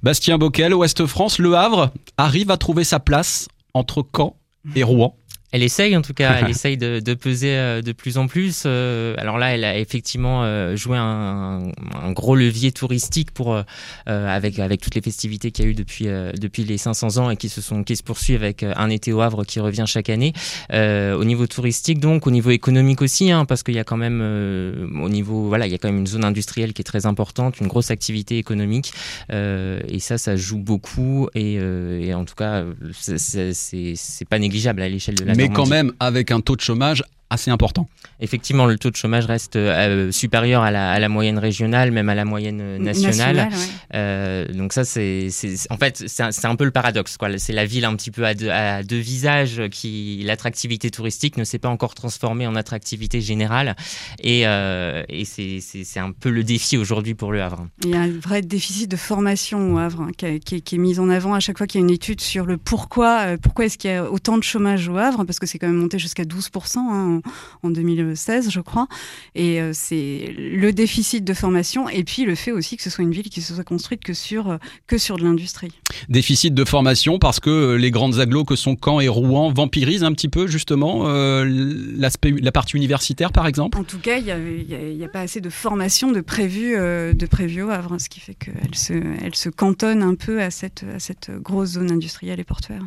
Bastien 0.02 0.38
Bocquel, 0.38 0.74
Ouest 0.74 1.06
France, 1.06 1.38
Le 1.38 1.54
Havre 1.54 1.92
arrive 2.16 2.50
à 2.50 2.56
trouver 2.56 2.84
sa 2.84 3.00
place 3.00 3.48
entre 3.72 4.06
Caen 4.14 4.36
et 4.76 4.82
Rouen 4.82 5.16
elle 5.54 5.62
essaye 5.62 5.96
en 5.96 6.02
tout 6.02 6.14
cas, 6.14 6.40
elle 6.40 6.50
essaye 6.50 6.76
de, 6.76 6.98
de, 6.98 7.14
peser 7.14 7.56
euh, 7.56 7.80
de 7.80 7.92
plus 7.92 8.18
en 8.18 8.26
plus. 8.26 8.64
Euh, 8.66 9.14
alors 9.18 9.38
là, 9.38 9.54
elle 9.54 9.62
a 9.62 9.78
effectivement 9.78 10.42
euh, 10.42 10.74
joué 10.74 10.98
un, 10.98 11.70
un, 11.94 12.12
gros 12.12 12.34
levier 12.34 12.72
touristique 12.72 13.30
pour 13.30 13.62
avec 14.06 14.58
avec 14.58 14.80
toutes 14.80 14.96
les 14.96 15.00
festivités 15.00 15.52
qu'il 15.52 15.64
y 15.64 15.68
a 15.68 15.70
eu 15.70 15.74
depuis 15.74 16.06
depuis 16.06 16.64
les 16.64 16.76
500 16.76 17.18
ans 17.18 17.30
et 17.30 17.36
qui 17.36 17.48
se 17.48 17.60
sont 17.60 17.84
qui 17.84 17.94
se 17.94 18.02
poursuivent 18.02 18.42
avec 18.42 18.64
un 18.64 18.90
été 18.90 19.12
au 19.12 19.20
Havre 19.20 19.44
qui 19.44 19.60
revient 19.60 19.84
chaque 19.86 20.10
année. 20.10 20.32
au 20.72 21.24
niveau 21.24 21.46
touristique, 21.46 22.00
donc 22.00 22.26
au 22.26 22.30
niveau 22.32 22.50
économique 22.50 23.00
aussi, 23.00 23.30
hein, 23.30 23.44
parce 23.44 23.62
qu'il 23.62 23.74
y 23.74 23.78
a 23.78 23.84
quand 23.84 23.96
même 23.96 24.20
au 24.20 25.08
niveau 25.08 25.46
voilà, 25.46 25.66
il 25.66 25.72
y 25.72 25.74
a 25.74 25.78
quand 25.78 25.88
même 25.88 25.98
une 25.98 26.06
zone 26.06 26.24
industrielle 26.24 26.72
qui 26.72 26.82
est 26.82 26.84
très 26.84 27.06
importante, 27.06 27.60
une 27.60 27.68
grosse 27.68 27.92
activité 27.92 28.38
économique 28.38 28.92
et 29.30 29.98
ça, 30.00 30.18
ça 30.18 30.34
joue 30.34 30.58
beaucoup 30.58 31.28
et, 31.34 31.54
et 31.54 32.14
en 32.14 32.24
tout 32.24 32.34
cas, 32.34 32.64
c'est 32.92 34.28
pas 34.28 34.38
négligeable 34.40 34.82
à 34.82 34.88
l'échelle 34.88 35.14
de 35.14 35.24
la 35.24 35.34
mais 35.34 35.43
quand 35.48 35.66
même 35.66 35.92
avec 36.00 36.30
un 36.30 36.40
taux 36.40 36.56
de 36.56 36.60
chômage 36.60 37.02
assez 37.30 37.50
important. 37.50 37.88
Effectivement, 38.20 38.66
le 38.66 38.78
taux 38.78 38.90
de 38.90 38.96
chômage 38.96 39.26
reste 39.26 39.56
euh, 39.56 40.12
supérieur 40.12 40.62
à 40.62 40.70
la, 40.70 40.92
à 40.92 40.98
la, 40.98 41.08
moyenne 41.08 41.38
régionale, 41.38 41.90
même 41.90 42.08
à 42.08 42.14
la 42.14 42.24
moyenne 42.24 42.60
euh, 42.60 42.78
nationale. 42.78 43.48
euh, 43.94 44.46
donc 44.52 44.72
ça, 44.72 44.84
c'est 44.84 45.28
en 45.70 45.76
fait 45.76 46.04
c'est 46.06 46.44
un, 46.44 46.56
peu 46.56 46.64
le 46.64 46.70
paradoxe. 46.70 47.16
C'est 47.38 47.52
la 47.52 47.66
ville 47.66 47.84
un 47.84 47.96
petit 47.96 48.10
peu 48.10 48.24
à 48.24 48.34
deux, 48.34 48.50
à 48.50 48.82
deux 48.82 48.98
visages 48.98 49.62
qui 49.70 50.22
l'attractivité 50.24 50.90
touristique 50.90 51.36
ne 51.36 51.44
s'est 51.44 51.58
pas 51.58 51.68
encore 51.68 51.94
transformée 51.94 52.46
en 52.46 52.54
attractivité 52.54 53.20
générale, 53.20 53.76
et, 54.20 54.46
euh, 54.46 55.02
et 55.08 55.24
c'est 55.24 56.00
un 56.00 56.12
peu 56.12 56.30
le 56.30 56.44
défi 56.44 56.76
aujourd'hui 56.76 57.14
pour 57.14 57.32
le 57.32 57.42
Havre. 57.42 57.66
Il 57.84 57.90
y 57.90 57.94
a 57.94 58.00
un 58.00 58.10
vrai 58.10 58.42
déficit 58.42 58.90
de 58.90 58.96
formation 58.96 59.74
au 59.74 59.78
Havre 59.78 60.02
hein, 60.02 60.10
qui, 60.16 60.40
qui, 60.40 60.62
qui, 60.62 60.74
est 60.76 60.78
mis 60.78 60.98
en 60.98 61.08
avant 61.10 61.34
à 61.34 61.40
chaque 61.40 61.58
fois 61.58 61.66
qu'il 61.66 61.80
y 61.80 61.84
a 61.84 61.86
une 61.86 61.92
étude 61.92 62.20
sur 62.20 62.46
le 62.46 62.56
pourquoi, 62.56 63.20
euh, 63.26 63.36
pourquoi 63.40 63.66
est-ce 63.66 63.78
qu'il 63.78 63.90
y 63.90 63.94
a 63.94 64.10
autant 64.10 64.38
de 64.38 64.42
chômage 64.42 64.88
au 64.88 64.96
Havre, 64.96 65.24
parce 65.24 65.38
que 65.38 65.46
c'est 65.46 65.58
quand 65.58 65.66
même 65.66 65.76
monté 65.76 65.98
jusqu'à 65.98 66.24
12% 66.24 66.78
hein, 66.78 67.13
en 67.62 67.70
2016, 67.70 68.50
je 68.50 68.60
crois. 68.60 68.88
Et 69.34 69.60
euh, 69.60 69.70
c'est 69.72 70.34
le 70.36 70.72
déficit 70.72 71.24
de 71.24 71.34
formation 71.34 71.88
et 71.88 72.04
puis 72.04 72.24
le 72.24 72.34
fait 72.34 72.52
aussi 72.52 72.76
que 72.76 72.82
ce 72.82 72.90
soit 72.90 73.04
une 73.04 73.12
ville 73.12 73.30
qui 73.30 73.40
se 73.40 73.54
soit 73.54 73.64
construite 73.64 74.02
que 74.02 74.14
sur, 74.14 74.50
euh, 74.50 74.56
que 74.86 74.98
sur 74.98 75.16
de 75.16 75.24
l'industrie. 75.24 75.72
Déficit 76.08 76.54
de 76.54 76.64
formation 76.64 77.18
parce 77.18 77.40
que 77.40 77.50
euh, 77.50 77.74
les 77.76 77.90
grandes 77.90 78.18
agglos 78.18 78.44
que 78.44 78.56
sont 78.56 78.76
Caen 78.82 79.00
et 79.00 79.08
Rouen 79.08 79.52
vampirisent 79.52 80.04
un 80.04 80.12
petit 80.12 80.28
peu 80.28 80.46
justement 80.46 81.04
l'aspect, 81.04 82.32
la 82.40 82.52
partie 82.52 82.76
universitaire 82.76 83.32
par 83.32 83.46
exemple? 83.46 83.78
En 83.78 83.84
tout 83.84 83.98
cas, 83.98 84.18
il 84.18 84.24
n'y 84.24 85.02
a, 85.04 85.06
a, 85.06 85.08
pas 85.08 85.20
assez 85.20 85.40
de 85.40 85.50
formation 85.50 86.12
de 86.12 86.20
prévu, 86.20 86.74
de 86.74 87.26
prévu 87.26 87.62
au 87.62 87.70
Havre, 87.70 87.98
ce 87.98 88.08
qui 88.08 88.20
fait 88.20 88.34
qu'elle 88.34 88.74
se, 88.74 88.92
elle 89.22 89.34
se 89.34 89.48
cantonne 89.48 90.02
un 90.02 90.14
peu 90.14 90.42
à 90.42 90.50
cette, 90.50 90.84
à 90.94 90.98
cette 90.98 91.30
grosse 91.30 91.70
zone 91.70 91.90
industrielle 91.90 92.40
et 92.40 92.44
portuaire. 92.44 92.82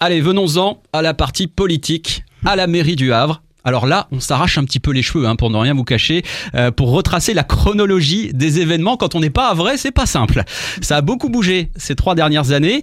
Allez, 0.00 0.20
venons-en 0.20 0.82
à 0.92 1.02
la 1.02 1.14
partie 1.14 1.46
politique, 1.46 2.24
à 2.44 2.56
la 2.56 2.66
mairie 2.66 2.96
du 2.96 3.12
Havre. 3.12 3.42
Alors 3.64 3.86
là, 3.86 4.08
on 4.12 4.20
s'arrache 4.20 4.58
un 4.58 4.64
petit 4.64 4.80
peu 4.80 4.90
les 4.92 5.02
cheveux, 5.02 5.26
hein, 5.26 5.36
pour 5.36 5.50
ne 5.50 5.56
rien 5.56 5.74
vous 5.74 5.84
cacher, 5.84 6.22
euh, 6.54 6.70
pour 6.70 6.90
retracer 6.90 7.34
la 7.34 7.44
chronologie 7.44 8.30
des 8.32 8.60
événements. 8.60 8.96
Quand 8.96 9.14
on 9.14 9.20
n'est 9.20 9.30
pas 9.30 9.48
à 9.48 9.54
vrai, 9.54 9.76
c'est 9.76 9.90
pas 9.90 10.06
simple. 10.06 10.44
Ça 10.82 10.98
a 10.98 11.00
beaucoup 11.00 11.30
bougé 11.30 11.70
ces 11.76 11.94
trois 11.94 12.14
dernières 12.14 12.52
années. 12.52 12.82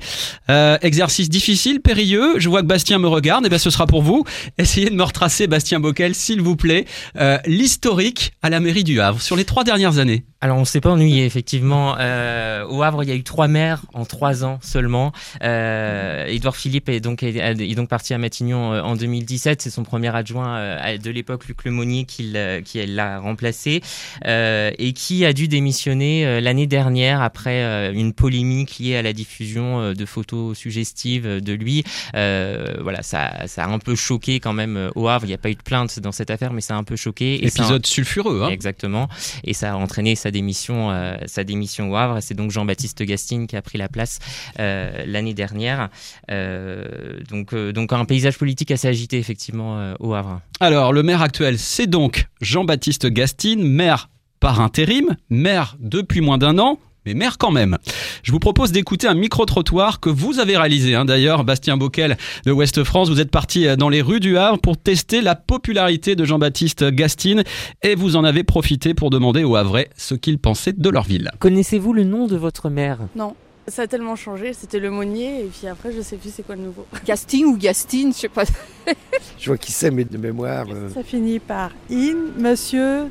Euh, 0.50 0.78
exercice 0.82 1.30
difficile, 1.30 1.82
périlleux. 1.82 2.40
Je 2.40 2.50
vois 2.50 2.62
que 2.62 2.68
Bastien 2.68 2.98
me 2.98 3.08
regarde. 3.08 3.44
Et 3.44 3.48
eh 3.48 3.50
bien, 3.50 3.60
ce 3.60 3.70
sera 3.70 3.86
pour 3.86 4.02
vous. 4.02 4.26
Essayez 4.58 4.90
de 4.90 4.96
me 4.96 5.04
retracer, 5.04 5.48
Bastien 5.48 5.80
Bockel, 5.80 6.16
s'il 6.16 6.42
vous 6.42 6.56
plaît, 6.56 6.86
euh, 7.18 7.38
l'historique 7.46 8.34
à 8.42 8.50
la 8.50 8.60
mairie 8.60 8.84
du 8.84 9.00
Havre 9.00 9.22
sur 9.22 9.36
les 9.36 9.46
trois 9.46 9.64
dernières 9.64 10.00
années. 10.00 10.26
Alors 10.44 10.58
on 10.58 10.66
s'est 10.66 10.82
pas 10.82 10.90
ennuyé 10.90 11.24
effectivement. 11.26 11.98
Euh, 12.00 12.66
au 12.66 12.82
Havre, 12.82 13.04
il 13.04 13.10
y 13.10 13.12
a 13.12 13.16
eu 13.16 13.22
trois 13.22 13.48
maires 13.48 13.84
en 13.94 14.06
trois 14.06 14.44
ans 14.44 14.58
seulement. 14.64 15.12
Euh, 15.44 16.26
Édouard 16.26 16.56
Philippe 16.56 16.90
est 16.90 17.00
donc 17.00 17.22
est, 17.22 17.76
donc 17.76 17.90
parti 17.90 18.16
à 18.16 18.18
Matignon 18.18 18.74
euh, 18.74 18.82
en 18.82 18.96
2017. 18.96 19.62
C'est 19.62 19.70
son 19.70 19.84
premier 19.84 20.16
adjoint 20.16 20.58
euh, 20.58 20.98
de 20.98 21.12
l'époque, 21.12 21.46
Luc 21.48 21.64
Lemonnier, 21.64 22.06
qui 22.06 22.34
qui 22.66 22.84
l'a 22.88 23.20
remplacé 23.20 23.82
et 24.26 24.94
qui 24.94 25.26
a 25.26 25.34
dû 25.34 25.48
démissionner 25.48 26.42
l'année 26.42 26.66
dernière 26.66 27.22
après 27.22 27.92
une 27.94 28.14
polémique 28.14 28.80
liée 28.80 28.96
à 28.96 29.04
la 29.04 29.14
diffusion 29.14 29.94
de 29.94 30.06
photos 30.06 30.58
suggestives 30.58 31.40
de 31.40 31.54
lui. 31.54 31.84
voilà, 32.14 33.04
ça, 33.04 33.48
ça 33.48 33.66
a 33.66 33.68
un 33.68 33.80
peu 33.80 33.96
choqué 33.96 34.40
quand 34.40 34.54
même 34.54 34.90
au 34.96 35.08
Havre. 35.08 35.26
Il 35.26 35.30
n'y 35.30 35.36
a 35.36 35.38
pas 35.38 35.52
eu 35.52 35.56
de 35.56 35.62
plainte 35.62 36.00
dans 36.00 36.12
cette 36.12 36.32
affaire, 36.32 36.54
mais 36.54 36.62
ça 36.62 36.76
a 36.76 36.78
un 36.78 36.84
peu 36.84 36.96
choqué. 36.96 37.46
Épisode 37.46 37.86
sulfureux. 37.86 38.42
Hein 38.44 38.50
Exactement. 38.50 39.08
Et 39.44 39.54
ça 39.54 39.74
a 39.74 39.76
entraîné 39.76 40.16
sa 40.16 40.31
sa 40.32 41.44
démission, 41.44 41.52
démission 41.52 41.92
au 41.92 41.96
Havre. 41.96 42.20
C'est 42.22 42.34
donc 42.34 42.52
Jean-Baptiste 42.52 43.04
Gastine 43.04 43.48
qui 43.48 43.56
a 43.56 43.62
pris 43.62 43.78
la 43.78 43.90
place 43.90 44.20
l'année 44.58 45.34
dernière. 45.34 45.90
donc, 46.30 47.56
donc 47.56 47.94
un 47.94 48.06
paysage 48.06 48.38
politique 48.38 48.72
assez 48.72 48.88
agité 48.88 49.18
effectivement 49.18 49.94
au 50.00 50.14
Havre. 50.14 50.42
Alors 50.60 50.94
le 50.94 51.04
maire 51.04 51.22
actuel, 51.22 51.58
c'est 51.58 51.88
donc 51.88 52.28
Jean-Baptiste 52.42 53.08
Gastine, 53.08 53.64
maire 53.64 54.10
par 54.40 54.60
intérim, 54.60 55.16
maire 55.30 55.78
depuis 55.80 56.22
moins 56.22 56.38
d'un 56.38 56.58
an, 56.58 56.80
mais 57.06 57.14
maire 57.14 57.38
quand 57.38 57.52
même. 57.52 57.78
Je 58.24 58.32
vous 58.32 58.40
propose 58.40 58.72
d'écouter 58.72 59.08
un 59.08 59.14
micro-trottoir 59.14 60.00
que 60.00 60.10
vous 60.10 60.40
avez 60.40 60.58
réalisé. 60.58 60.96
Hein. 60.96 61.06
D'ailleurs, 61.06 61.44
Bastien 61.44 61.78
Bockel 61.78 62.18
de 62.46 62.52
Ouest 62.52 62.84
France, 62.84 63.10
vous 63.10 63.20
êtes 63.20 63.32
parti 63.32 63.68
euh, 63.68 63.76
dans 63.76 63.90
les 63.90 64.02
rues 64.02 64.20
du 64.20 64.38
Havre 64.38 64.60
pour 64.60 64.78
tester 64.78 65.22
la 65.22 65.36
popularité 65.36 66.16
de 66.16 66.26
Jean-Baptiste 66.26 66.84
Gastine 66.86 67.44
et 67.84 67.96
vous 67.96 68.16
en 68.16 68.24
avez 68.24 68.44
profité 68.44 68.94
pour 68.94 69.10
demander 69.10 69.44
aux 69.44 69.56
Havrais 69.56 69.90
ce 69.96 70.16
qu'ils 70.16 70.40
pensaient 70.40 70.74
de 70.74 70.90
leur 70.90 71.04
ville. 71.04 71.32
Connaissez-vous 71.40 71.94
le 71.94 72.04
nom 72.04 72.28
de 72.28 72.36
votre 72.36 72.70
maire 72.70 73.00
Non. 73.16 73.36
Ça 73.68 73.84
a 73.84 73.88
tellement 73.88 74.16
changé, 74.16 74.54
c'était 74.54 74.80
le 74.80 74.90
Monnier, 74.90 75.42
et 75.42 75.48
puis 75.48 75.68
après, 75.68 75.92
je 75.92 76.02
sais 76.02 76.18
plus 76.18 76.34
c'est 76.34 76.44
quoi 76.44 76.56
le 76.56 76.64
nouveau. 76.64 76.86
Gasting 77.06 77.46
ou 77.46 77.58
Gastine, 77.58 78.12
je 78.12 78.18
sais 78.18 78.30
pas. 78.30 78.44
je 79.38 79.46
vois 79.46 79.58
qui 79.58 79.72
c'est, 79.72 79.92
mais 79.92 80.04
de 80.04 80.18
mémoire. 80.18 80.66
Euh. 80.70 80.90
Ça 80.90 81.04
finit 81.04 81.40
par 81.40 81.72
in, 81.92 82.16
monsieur 82.38 83.06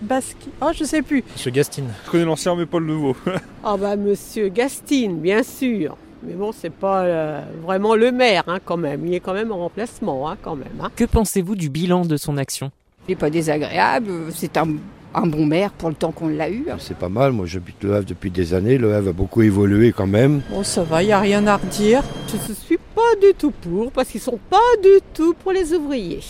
Basque. 0.00 0.48
Oh, 0.60 0.70
je 0.74 0.84
sais 0.84 1.02
plus. 1.02 1.22
Monsieur 1.32 1.52
Gastine. 1.52 1.88
Je 2.04 2.10
connais 2.10 2.24
l'ancien, 2.24 2.56
mais 2.56 2.66
pas 2.66 2.80
le 2.80 2.86
nouveau. 2.86 3.16
Ah, 3.64 3.76
bah, 3.76 3.94
monsieur 3.94 4.48
Gastine, 4.48 5.20
bien 5.20 5.44
sûr. 5.44 5.96
Mais 6.24 6.34
bon, 6.34 6.50
c'est 6.50 6.72
pas 6.72 7.02
euh, 7.02 7.40
vraiment 7.62 7.94
le 7.94 8.10
maire, 8.10 8.42
hein, 8.48 8.58
quand 8.64 8.76
même. 8.76 9.06
Il 9.06 9.14
est 9.14 9.20
quand 9.20 9.34
même 9.34 9.52
en 9.52 9.58
remplacement, 9.58 10.28
hein, 10.28 10.36
quand 10.42 10.56
même. 10.56 10.80
Hein. 10.80 10.90
Que 10.96 11.04
pensez-vous 11.04 11.54
du 11.54 11.68
bilan 11.68 12.04
de 12.04 12.16
son 12.16 12.38
action? 12.38 12.72
Il 13.06 13.12
n'est 13.12 13.16
pas 13.16 13.30
désagréable. 13.30 14.10
C'est 14.34 14.56
un 14.56 14.66
un 15.14 15.26
bon 15.26 15.46
maire 15.46 15.70
pour 15.72 15.88
le 15.88 15.94
temps 15.94 16.12
qu'on 16.12 16.28
l'a 16.28 16.50
eu. 16.50 16.66
C'est 16.78 16.96
pas 16.96 17.08
mal, 17.08 17.32
moi 17.32 17.46
j'habite 17.46 17.82
Le 17.82 17.94
Havre 17.94 18.06
depuis 18.06 18.30
des 18.30 18.54
années, 18.54 18.78
Le 18.78 18.94
Havre 18.94 19.10
a 19.10 19.12
beaucoup 19.12 19.42
évolué 19.42 19.92
quand 19.92 20.06
même. 20.06 20.42
Bon 20.50 20.62
ça 20.62 20.82
va, 20.82 21.02
il 21.02 21.06
n'y 21.06 21.12
a 21.12 21.20
rien 21.20 21.46
à 21.46 21.56
redire. 21.56 22.02
Je 22.28 22.50
ne 22.50 22.54
suis 22.54 22.78
pas 22.94 23.16
du 23.20 23.34
tout 23.34 23.50
pour, 23.50 23.92
parce 23.92 24.08
qu'ils 24.08 24.20
sont 24.20 24.38
pas 24.50 24.58
du 24.82 25.00
tout 25.14 25.34
pour 25.34 25.52
les 25.52 25.72
ouvriers. 25.72 26.20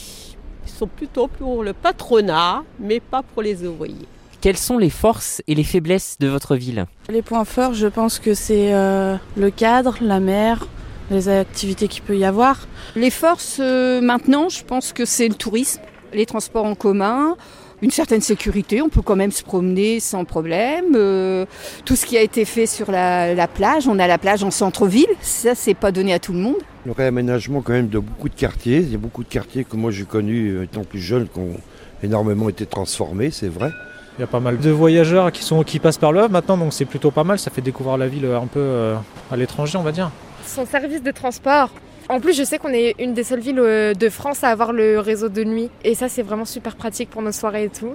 Ils 0.66 0.70
sont 0.70 0.86
plutôt 0.86 1.28
pour 1.28 1.62
le 1.62 1.72
patronat, 1.72 2.64
mais 2.80 3.00
pas 3.00 3.22
pour 3.22 3.42
les 3.42 3.64
ouvriers. 3.64 4.06
Quelles 4.40 4.58
sont 4.58 4.78
les 4.78 4.90
forces 4.90 5.40
et 5.46 5.54
les 5.54 5.62
faiblesses 5.62 6.16
de 6.18 6.26
votre 6.26 6.56
ville? 6.56 6.86
Les 7.08 7.22
points 7.22 7.44
forts, 7.44 7.74
je 7.74 7.86
pense 7.86 8.18
que 8.18 8.34
c'est 8.34 8.74
euh, 8.74 9.16
le 9.36 9.50
cadre, 9.50 9.98
la 10.00 10.18
mer, 10.18 10.66
les 11.12 11.28
activités 11.28 11.86
qu'il 11.86 12.02
peut 12.02 12.16
y 12.16 12.24
avoir. 12.24 12.66
Les 12.96 13.10
forces, 13.10 13.58
euh, 13.60 14.00
maintenant, 14.00 14.48
je 14.48 14.64
pense 14.64 14.92
que 14.92 15.04
c'est 15.04 15.28
le 15.28 15.34
tourisme, 15.34 15.80
les 16.12 16.26
transports 16.26 16.64
en 16.64 16.74
commun, 16.74 17.36
une 17.82 17.90
certaine 17.90 18.20
sécurité. 18.20 18.80
On 18.80 18.88
peut 18.88 19.02
quand 19.02 19.16
même 19.16 19.32
se 19.32 19.42
promener 19.42 20.00
sans 20.00 20.24
problème. 20.24 20.94
Euh, 20.94 21.44
tout 21.84 21.96
ce 21.96 22.06
qui 22.06 22.16
a 22.16 22.22
été 22.22 22.44
fait 22.44 22.66
sur 22.66 22.90
la, 22.90 23.48
plage, 23.48 23.88
on 23.88 23.98
a 23.98 24.06
la 24.06 24.18
plage 24.18 24.42
en 24.44 24.50
centre-ville. 24.50 25.06
Ça, 25.20 25.54
c'est 25.54 25.74
pas 25.74 25.90
donné 25.92 26.14
à 26.14 26.18
tout 26.18 26.32
le 26.32 26.38
monde. 26.38 26.56
Le 26.86 26.92
réaménagement 26.92 27.60
quand 27.60 27.72
même 27.72 27.88
de 27.88 27.98
beaucoup 27.98 28.28
de 28.28 28.34
quartiers. 28.34 28.78
Il 28.78 28.90
y 28.90 28.94
a 28.94 28.98
beaucoup 28.98 29.24
de 29.24 29.28
quartiers 29.28 29.64
que 29.64 29.76
moi 29.76 29.90
j'ai 29.90 30.04
connus 30.04 30.50
euh, 30.50 30.64
étant 30.64 30.84
plus 30.84 31.00
jeune 31.00 31.28
qui 31.28 31.38
ont 31.38 31.56
énormément 32.02 32.48
été 32.48 32.66
transformés, 32.66 33.30
c'est 33.30 33.48
vrai. 33.48 33.70
Il 34.18 34.20
y 34.20 34.24
a 34.24 34.26
pas 34.26 34.40
mal 34.40 34.58
de 34.58 34.70
voyageurs 34.70 35.32
qui, 35.32 35.42
sont, 35.42 35.62
qui 35.62 35.78
passent 35.78 35.98
par 35.98 36.12
là 36.12 36.28
maintenant, 36.28 36.56
donc 36.56 36.72
c'est 36.72 36.84
plutôt 36.84 37.10
pas 37.10 37.24
mal. 37.24 37.38
Ça 37.38 37.50
fait 37.50 37.62
découvrir 37.62 37.96
la 37.96 38.08
ville 38.08 38.26
un 38.26 38.46
peu 38.46 38.60
euh, 38.60 38.96
à 39.30 39.36
l'étranger, 39.36 39.78
on 39.78 39.82
va 39.82 39.92
dire. 39.92 40.10
Son 40.44 40.66
service 40.66 41.02
de 41.02 41.10
transport, 41.12 41.70
en 42.12 42.20
plus, 42.20 42.36
je 42.36 42.44
sais 42.44 42.58
qu'on 42.58 42.72
est 42.72 42.94
une 42.98 43.14
des 43.14 43.24
seules 43.24 43.40
villes 43.40 43.58
euh, 43.58 43.94
de 43.94 44.08
France 44.10 44.44
à 44.44 44.48
avoir 44.48 44.72
le 44.72 44.98
réseau 44.98 45.30
de 45.30 45.44
nuit. 45.44 45.70
Et 45.82 45.94
ça, 45.94 46.08
c'est 46.10 46.22
vraiment 46.22 46.44
super 46.44 46.76
pratique 46.76 47.08
pour 47.08 47.22
nos 47.22 47.32
soirées 47.32 47.64
et 47.64 47.68
tout. 47.70 47.94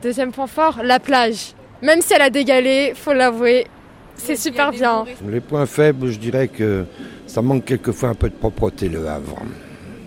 Deuxième 0.00 0.30
point 0.30 0.46
fort, 0.46 0.80
la 0.82 1.00
plage. 1.00 1.54
Même 1.82 2.00
si 2.02 2.14
elle 2.14 2.22
a 2.22 2.30
dégalé, 2.30 2.92
faut 2.94 3.12
l'avouer, 3.12 3.66
c'est 4.14 4.36
super 4.36 4.70
bien. 4.70 5.04
Les 5.28 5.40
points 5.40 5.66
faibles, 5.66 6.10
je 6.10 6.18
dirais 6.18 6.46
que 6.46 6.84
ça 7.26 7.42
manque 7.42 7.64
quelquefois 7.64 8.10
un 8.10 8.14
peu 8.14 8.28
de 8.28 8.34
propreté, 8.34 8.88
le 8.88 9.08
Havre. 9.08 9.42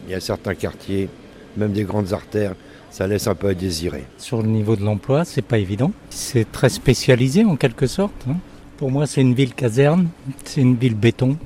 Il 0.08 0.12
y 0.12 0.16
a 0.16 0.22
certains 0.22 0.56
quartiers, 0.56 1.10
même 1.58 1.74
des 1.74 1.84
grandes 1.84 2.14
artères, 2.14 2.54
ça 2.90 3.06
laisse 3.06 3.28
un 3.28 3.36
peu 3.36 3.50
à 3.50 3.54
désirer. 3.54 4.06
Sur 4.18 4.42
le 4.42 4.48
niveau 4.48 4.78
de 4.78 4.84
l'emploi, 4.84 5.26
c'est 5.26 5.42
pas 5.42 5.58
évident. 5.58 5.92
C'est 6.10 6.50
très 6.50 6.70
spécialisé 6.70 7.44
en 7.44 7.58
quelque 7.58 7.88
sorte. 7.88 8.26
Hein. 8.30 8.36
Pour 8.78 8.92
moi, 8.92 9.06
c'est 9.08 9.20
une 9.22 9.34
ville 9.34 9.54
caserne, 9.54 10.08
c'est 10.46 10.62
une 10.62 10.76
ville 10.76 10.96
béton 10.96 11.38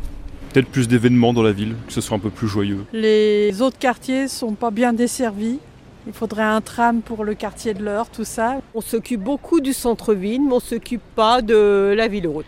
peut-être 0.52 0.68
plus 0.68 0.88
d'événements 0.88 1.34
dans 1.34 1.44
la 1.44 1.52
ville, 1.52 1.76
que 1.88 1.94
ce 1.94 2.02
soit 2.02 2.18
un 2.18 2.20
peu 2.20 2.30
plus 2.30 2.48
joyeux. 2.48 2.86
Les 2.94 3.62
autres 3.62 3.78
quartiers 3.78 4.28
sont 4.28 4.54
pas 4.54 4.72
bien 4.72 4.94
desservis. 4.94 5.60
Il 6.08 6.14
faudrait 6.14 6.44
un 6.44 6.62
tram 6.62 7.02
pour 7.02 7.24
le 7.24 7.36
quartier 7.36 7.74
de 7.74 7.84
l'Eure, 7.84 8.10
tout 8.10 8.24
ça. 8.24 8.62
On 8.74 8.82
s'occupe 8.82 9.22
beaucoup 9.22 9.60
du 9.60 9.74
centre-ville, 9.74 10.42
mais 10.42 10.54
on 10.54 10.60
s'occupe 10.60 11.02
pas 11.16 11.42
de 11.42 11.94
la 11.96 12.08
ville 12.08 12.28
haute. 12.28 12.46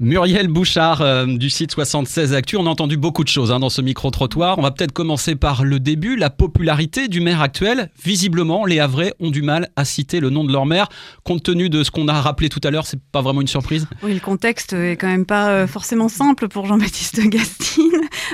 Muriel 0.00 0.48
Bouchard 0.48 1.02
euh, 1.02 1.24
du 1.24 1.48
site 1.50 1.70
76 1.70 2.34
Actu. 2.34 2.56
On 2.56 2.66
a 2.66 2.68
entendu 2.68 2.96
beaucoup 2.96 3.22
de 3.22 3.28
choses 3.28 3.52
hein, 3.52 3.60
dans 3.60 3.70
ce 3.70 3.80
micro-trottoir. 3.80 4.58
On 4.58 4.62
va 4.62 4.72
peut-être 4.72 4.92
commencer 4.92 5.36
par 5.36 5.62
le 5.62 5.78
début, 5.78 6.16
la 6.16 6.30
popularité 6.30 7.06
du 7.06 7.20
maire 7.20 7.40
actuel. 7.40 7.90
Visiblement, 8.04 8.64
les 8.66 8.80
Havrais 8.80 9.14
ont 9.20 9.30
du 9.30 9.42
mal 9.42 9.68
à 9.76 9.84
citer 9.84 10.18
le 10.18 10.30
nom 10.30 10.42
de 10.42 10.52
leur 10.52 10.66
maire. 10.66 10.88
Compte 11.22 11.44
tenu 11.44 11.70
de 11.70 11.84
ce 11.84 11.92
qu'on 11.92 12.08
a 12.08 12.20
rappelé 12.20 12.48
tout 12.48 12.60
à 12.64 12.72
l'heure, 12.72 12.86
c'est 12.86 13.00
pas 13.00 13.22
vraiment 13.22 13.40
une 13.40 13.46
surprise 13.46 13.86
Oui, 14.02 14.14
le 14.14 14.20
contexte 14.20 14.72
est 14.72 14.96
quand 14.96 15.06
même 15.06 15.26
pas 15.26 15.50
euh, 15.50 15.66
forcément 15.68 16.08
simple 16.08 16.48
pour 16.48 16.66
Jean-Baptiste 16.66 17.20
Gastine. 17.28 17.84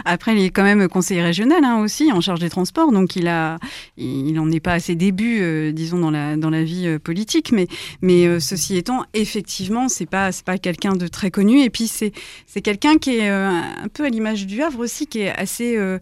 Après, 0.06 0.34
il 0.34 0.42
est 0.42 0.50
quand 0.50 0.62
même 0.62 0.88
conseiller 0.88 1.22
régional 1.22 1.62
hein, 1.62 1.82
aussi, 1.82 2.10
en 2.10 2.22
charge 2.22 2.40
des 2.40 2.50
transports, 2.50 2.90
donc 2.90 3.16
il 3.16 3.28
a, 3.28 3.58
il 3.98 4.32
n'en 4.32 4.50
est 4.50 4.60
pas 4.60 4.74
à 4.74 4.80
ses 4.80 4.94
débuts, 4.94 5.40
euh, 5.42 5.72
disons, 5.72 5.98
dans 5.98 6.10
la, 6.10 6.36
dans 6.36 6.50
la 6.50 6.64
vie 6.64 6.98
politique. 6.98 7.52
Mais, 7.52 7.66
mais 8.00 8.40
ceci 8.40 8.78
étant, 8.78 9.04
effectivement, 9.12 9.88
c'est 9.88 10.06
pas, 10.06 10.30
pas 10.44 10.56
quelqu'un 10.56 10.96
de 10.96 11.06
très 11.06 11.30
connu 11.30 11.49
et 11.58 11.70
puis 11.70 11.86
c'est 11.88 12.12
quelqu'un 12.60 12.98
qui 12.98 13.18
est 13.18 13.30
euh, 13.30 13.48
un 13.48 13.88
peu 13.88 14.04
à 14.04 14.08
l'image 14.08 14.46
du 14.46 14.62
Havre 14.62 14.80
aussi, 14.80 15.06
qui 15.06 15.20
est 15.20 15.30
assez 15.30 15.76
euh, 15.76 15.98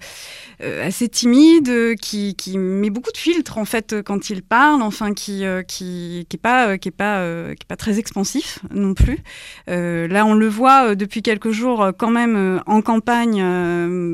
euh, 0.63 0.91
timide, 1.11 1.97
qui, 2.01 2.35
met 2.59 2.91
beaucoup 2.91 3.13
de 3.13 3.17
filtres 3.17 3.59
en 3.59 3.65
fait 3.65 4.03
quand 4.03 4.31
il 4.31 4.43
parle, 4.43 4.83
enfin 4.83 5.15
qui 5.15 5.45
qui 5.67 6.27
qui 6.29 6.37
est 6.37 6.41
pas 6.41 6.79
qui 6.79 6.89
est 6.89 6.93
pas 6.93 7.23
qui 7.55 7.65
est 7.65 7.69
pas 7.69 7.77
très 7.77 7.99
expansif 7.99 8.59
non 8.73 8.95
plus. 8.95 9.19
là, 9.67 10.27
on 10.27 10.35
le 10.35 10.49
voit 10.49 10.95
depuis 10.95 11.23
quelques 11.23 11.51
jours 11.51 11.93
quand 11.97 12.11
même 12.11 12.63
en 12.67 12.83
campagne, 12.83 13.43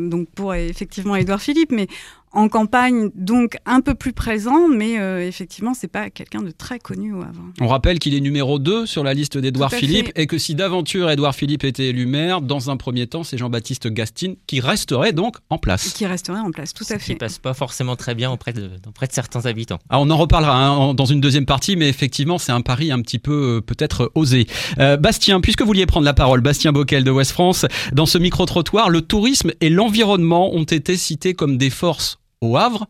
donc 0.09 0.29
pour 0.35 0.55
effectivement 0.55 1.17
Édouard 1.17 1.41
Philippe, 1.41 1.73
mais 1.73 1.87
en 2.35 2.49
campagne, 2.49 3.11
donc 3.15 3.57
un 3.65 3.81
peu 3.81 3.95
plus 3.95 4.13
présent, 4.13 4.69
mais 4.69 4.99
euh, 4.99 5.27
effectivement, 5.27 5.73
c'est 5.73 5.89
pas 5.89 6.11
quelqu'un 6.11 6.43
de 6.43 6.51
très 6.51 6.79
connu 6.79 7.13
au 7.13 7.23
Havre. 7.23 7.43
On 7.61 7.69
rappelle 7.69 7.99
qu'il 7.99 8.15
est 8.15 8.21
numéro 8.21 8.59
2 8.59 8.87
sur 8.87 9.05
la 9.05 9.15
liste 9.15 9.39
d'Edouard 9.39 9.73
Philippe 9.73 10.11
et 10.17 10.27
que 10.27 10.37
si 10.37 10.55
d'aventure 10.55 11.11
Édouard 11.11 11.35
Philippe 11.35 11.65
était 11.65 11.87
élu 11.87 12.07
maire, 12.07 12.41
dans 12.41 12.71
un 12.71 12.77
premier 12.77 13.07
temps, 13.07 13.23
c'est 13.23 13.39
Jean-Baptiste 13.39 13.89
Gastine 13.89 14.37
qui 14.47 14.61
resterait 14.61 15.13
donc 15.13 15.37
en 15.49 15.59
place. 15.59 15.93
Qui 15.93 16.07
resterait 16.07 16.41
en 16.41 16.51
place, 16.51 16.75
tout 16.75 16.85
à 16.91 16.99
fait. 16.99 17.13
Qui 17.13 17.19
passe 17.19 17.39
pas 17.39 17.55
forcément 17.55 17.97
très 17.97 18.15
bien 18.15 18.31
auprès 18.31 18.53
de, 18.53 18.71
auprès 18.87 19.07
de 19.07 19.13
certains 19.13 19.47
habitants. 19.47 19.79
Ah, 19.89 20.01
on 20.01 20.11
en 20.11 20.17
reparlera 20.17 20.67
hein, 20.67 20.95
dans 20.95 21.07
une 21.07 21.21
deuxième 21.21 21.47
partie, 21.47 21.77
mais 21.77 21.89
effectivement, 21.89 22.39
c'est 22.39 22.53
un 22.53 22.61
pari 22.61 22.91
un 22.91 23.01
petit 23.01 23.21
peu 23.21 23.59
euh, 23.59 23.61
peut-être 23.61 24.11
osé. 24.15 24.47
Euh, 24.79 24.97
Bastien, 24.97 25.41
puisque 25.41 25.61
vous 25.61 25.69
vouliez 25.69 25.87
prendre 25.87 26.05
la 26.05 26.15
parole, 26.15 26.41
Bastien 26.41 26.73
Bockel 26.73 27.05
de 27.05 27.11
Ouest 27.11 27.31
France, 27.31 27.67
dans 27.93 28.07
ce 28.07 28.19
micro-trottoir, 28.19 28.91
le 28.91 29.03
tourisme 29.03 29.53
et 29.61 29.71
l'environnement 29.71 30.53
ont 30.55 30.65
été 30.65 30.97
cités 30.97 31.35
comme 31.35 31.59
des 31.59 31.71
forces 31.71 32.19
au 32.45 32.57
Havre 32.57 32.87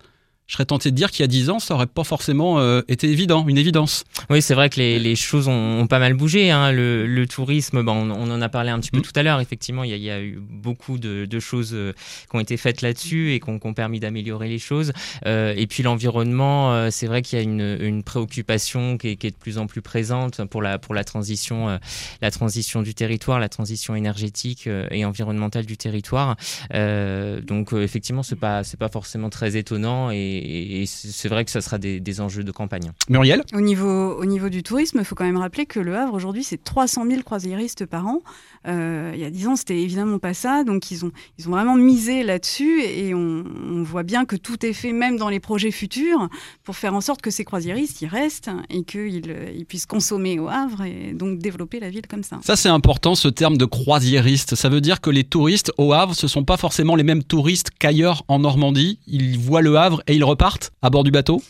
je 0.46 0.54
serais 0.54 0.66
tenté 0.66 0.90
de 0.90 0.96
dire 0.96 1.10
qu'il 1.10 1.20
y 1.20 1.24
a 1.24 1.28
10 1.28 1.50
ans, 1.50 1.58
ça 1.58 1.74
aurait 1.74 1.86
pas 1.86 2.04
forcément 2.04 2.58
euh, 2.58 2.82
été 2.88 3.08
évident, 3.08 3.46
une 3.48 3.56
évidence. 3.56 4.04
Oui, 4.28 4.42
c'est 4.42 4.54
vrai 4.54 4.68
que 4.68 4.78
les, 4.78 5.16
choses 5.16 5.48
ont, 5.48 5.86
pas 5.86 5.98
mal 5.98 6.12
bougé. 6.14 6.50
Hein. 6.50 6.70
Le, 6.70 7.24
tourisme, 7.26 7.82
on, 7.88 8.10
en 8.10 8.42
a 8.42 8.48
parlé 8.50 8.70
un 8.70 8.78
petit 8.78 8.90
peu 8.90 8.98
mm. 8.98 9.02
tout 9.02 9.12
à 9.14 9.22
l'heure. 9.22 9.40
Effectivement, 9.40 9.84
il 9.84 9.96
y, 9.96 10.10
a, 10.10 10.20
eu 10.20 10.38
beaucoup 10.38 10.98
de, 10.98 11.38
choses 11.40 11.70
euh, 11.72 11.92
qui 12.30 12.36
ont 12.36 12.40
été 12.40 12.58
faites 12.58 12.82
là-dessus 12.82 13.32
et 13.32 13.40
qui 13.40 13.48
ont, 13.48 13.74
permis 13.74 14.00
d'améliorer 14.00 14.48
les 14.48 14.58
choses. 14.58 14.92
Euh, 15.26 15.54
et 15.56 15.66
puis 15.66 15.82
l'environnement, 15.82 16.90
c'est 16.90 17.06
vrai 17.06 17.22
qu'il 17.22 17.38
y 17.38 17.42
a 17.42 17.44
une, 17.44 18.02
préoccupation 18.02 18.98
qui 18.98 19.08
est, 19.08 19.24
de 19.24 19.36
plus 19.36 19.56
en 19.56 19.66
plus 19.66 19.80
présente 19.80 20.44
pour 20.44 20.60
la, 20.60 20.78
pour 20.78 20.94
la, 20.94 21.04
transition, 21.04 21.78
la 22.20 22.30
transition 22.30 22.82
du 22.82 22.94
territoire, 22.94 23.40
la 23.40 23.48
transition 23.48 23.94
énergétique 23.94 24.68
et 24.90 25.04
environnementale 25.06 25.64
du 25.64 25.78
territoire. 25.78 26.36
donc 26.70 27.72
effectivement, 27.72 28.22
c'est 28.22 28.36
pas, 28.36 28.62
c'est 28.62 28.78
pas 28.78 28.90
forcément 28.90 29.30
très 29.30 29.56
étonnant 29.56 30.10
et 30.10 30.34
et, 30.37 30.87
c'est 30.87 31.29
vrai 31.29 31.45
que 31.45 31.50
ça 31.50 31.61
sera 31.61 31.79
des, 31.79 32.21
enjeux 32.21 32.45
de 32.45 32.53
campagne. 32.53 32.93
Muriel? 33.09 33.43
Au 33.55 33.61
niveau, 33.61 34.14
au 34.14 34.25
niveau 34.25 34.49
du 34.49 34.62
tourisme, 34.62 34.99
il 35.00 35.05
faut 35.05 35.14
quand 35.14 35.25
même 35.25 35.37
rappeler 35.37 35.67
que 35.67 35.81
Le 35.81 35.97
Havre, 35.97 36.14
aujourd'hui, 36.14 36.45
c'est 36.45 36.62
300 36.62 37.07
000 37.09 37.23
croisiéristes 37.23 37.87
par 37.87 38.07
an. 38.07 38.21
Euh, 38.67 39.12
il 39.14 39.21
y 39.21 39.25
a 39.25 39.31
10 39.31 39.49
ans, 39.49 39.57
c'était 39.57 39.81
évidemment 39.81 40.19
pas 40.19 40.35
ça. 40.35 40.64
Donc, 40.64 40.91
ils 40.91 41.05
ont, 41.05 41.11
ils 41.38 41.49
ont 41.49 41.50
vraiment 41.50 41.76
misé 41.76 42.23
là-dessus 42.23 42.83
et 42.83 43.14
on, 43.14 43.45
voit 43.85 44.03
bien 44.03 44.25
que 44.25 44.37
tout 44.37 44.64
est 44.64 44.73
fait, 44.73 44.93
même 44.93 45.19
dans 45.19 45.29
les 45.29 45.41
projets 45.41 45.71
futurs, 45.71 46.29
pour 46.62 46.76
faire 46.76 46.95
en 46.95 47.03
sorte 47.03 47.21
que 47.21 47.31
ces 47.31 47.45
croisiéristes, 47.45 48.00
ils 48.00 48.09
restent 48.09 48.50
et 48.71 48.83
qu'ils 48.83 49.35
ils 49.55 49.67
puissent 49.67 49.85
consommer 49.85 50.38
au 50.38 50.49
Havre 50.49 50.83
et 50.85 51.12
donc 51.12 51.38
développer 51.38 51.81
la 51.81 51.91
ville 51.91 52.07
comme 52.07 52.23
ça. 52.23 52.38
Ça, 52.43 52.57
c'est 52.57 52.71
important, 52.71 53.14
ce 53.14 53.29
terme 53.29 53.59
de 53.59 53.67
croisiériste. 53.67 54.55
Ça 54.55 54.69
veut 54.71 54.81
dire 54.81 55.00
que 55.00 55.11
les 55.11 55.25
touristes 55.25 55.73
au 55.76 55.93
Havre, 55.93 56.14
ce 56.14 56.29
sont 56.29 56.45
pas 56.45 56.57
forcément 56.57 56.97
les 56.97 57.03
mêmes 57.03 57.23
touristes 57.23 57.71
qu'ailleurs 57.79 58.25
en 58.29 58.38
Normandie. 58.38 58.99
Ils 59.07 59.38
voient 59.38 59.62
le 59.62 59.76
Havre 59.76 60.03
et 60.07 60.17
ils 60.25 60.26
repartent 60.26 60.73
à 60.81 60.88
bord 60.88 61.04
du 61.04 61.11
bateau? 61.11 61.43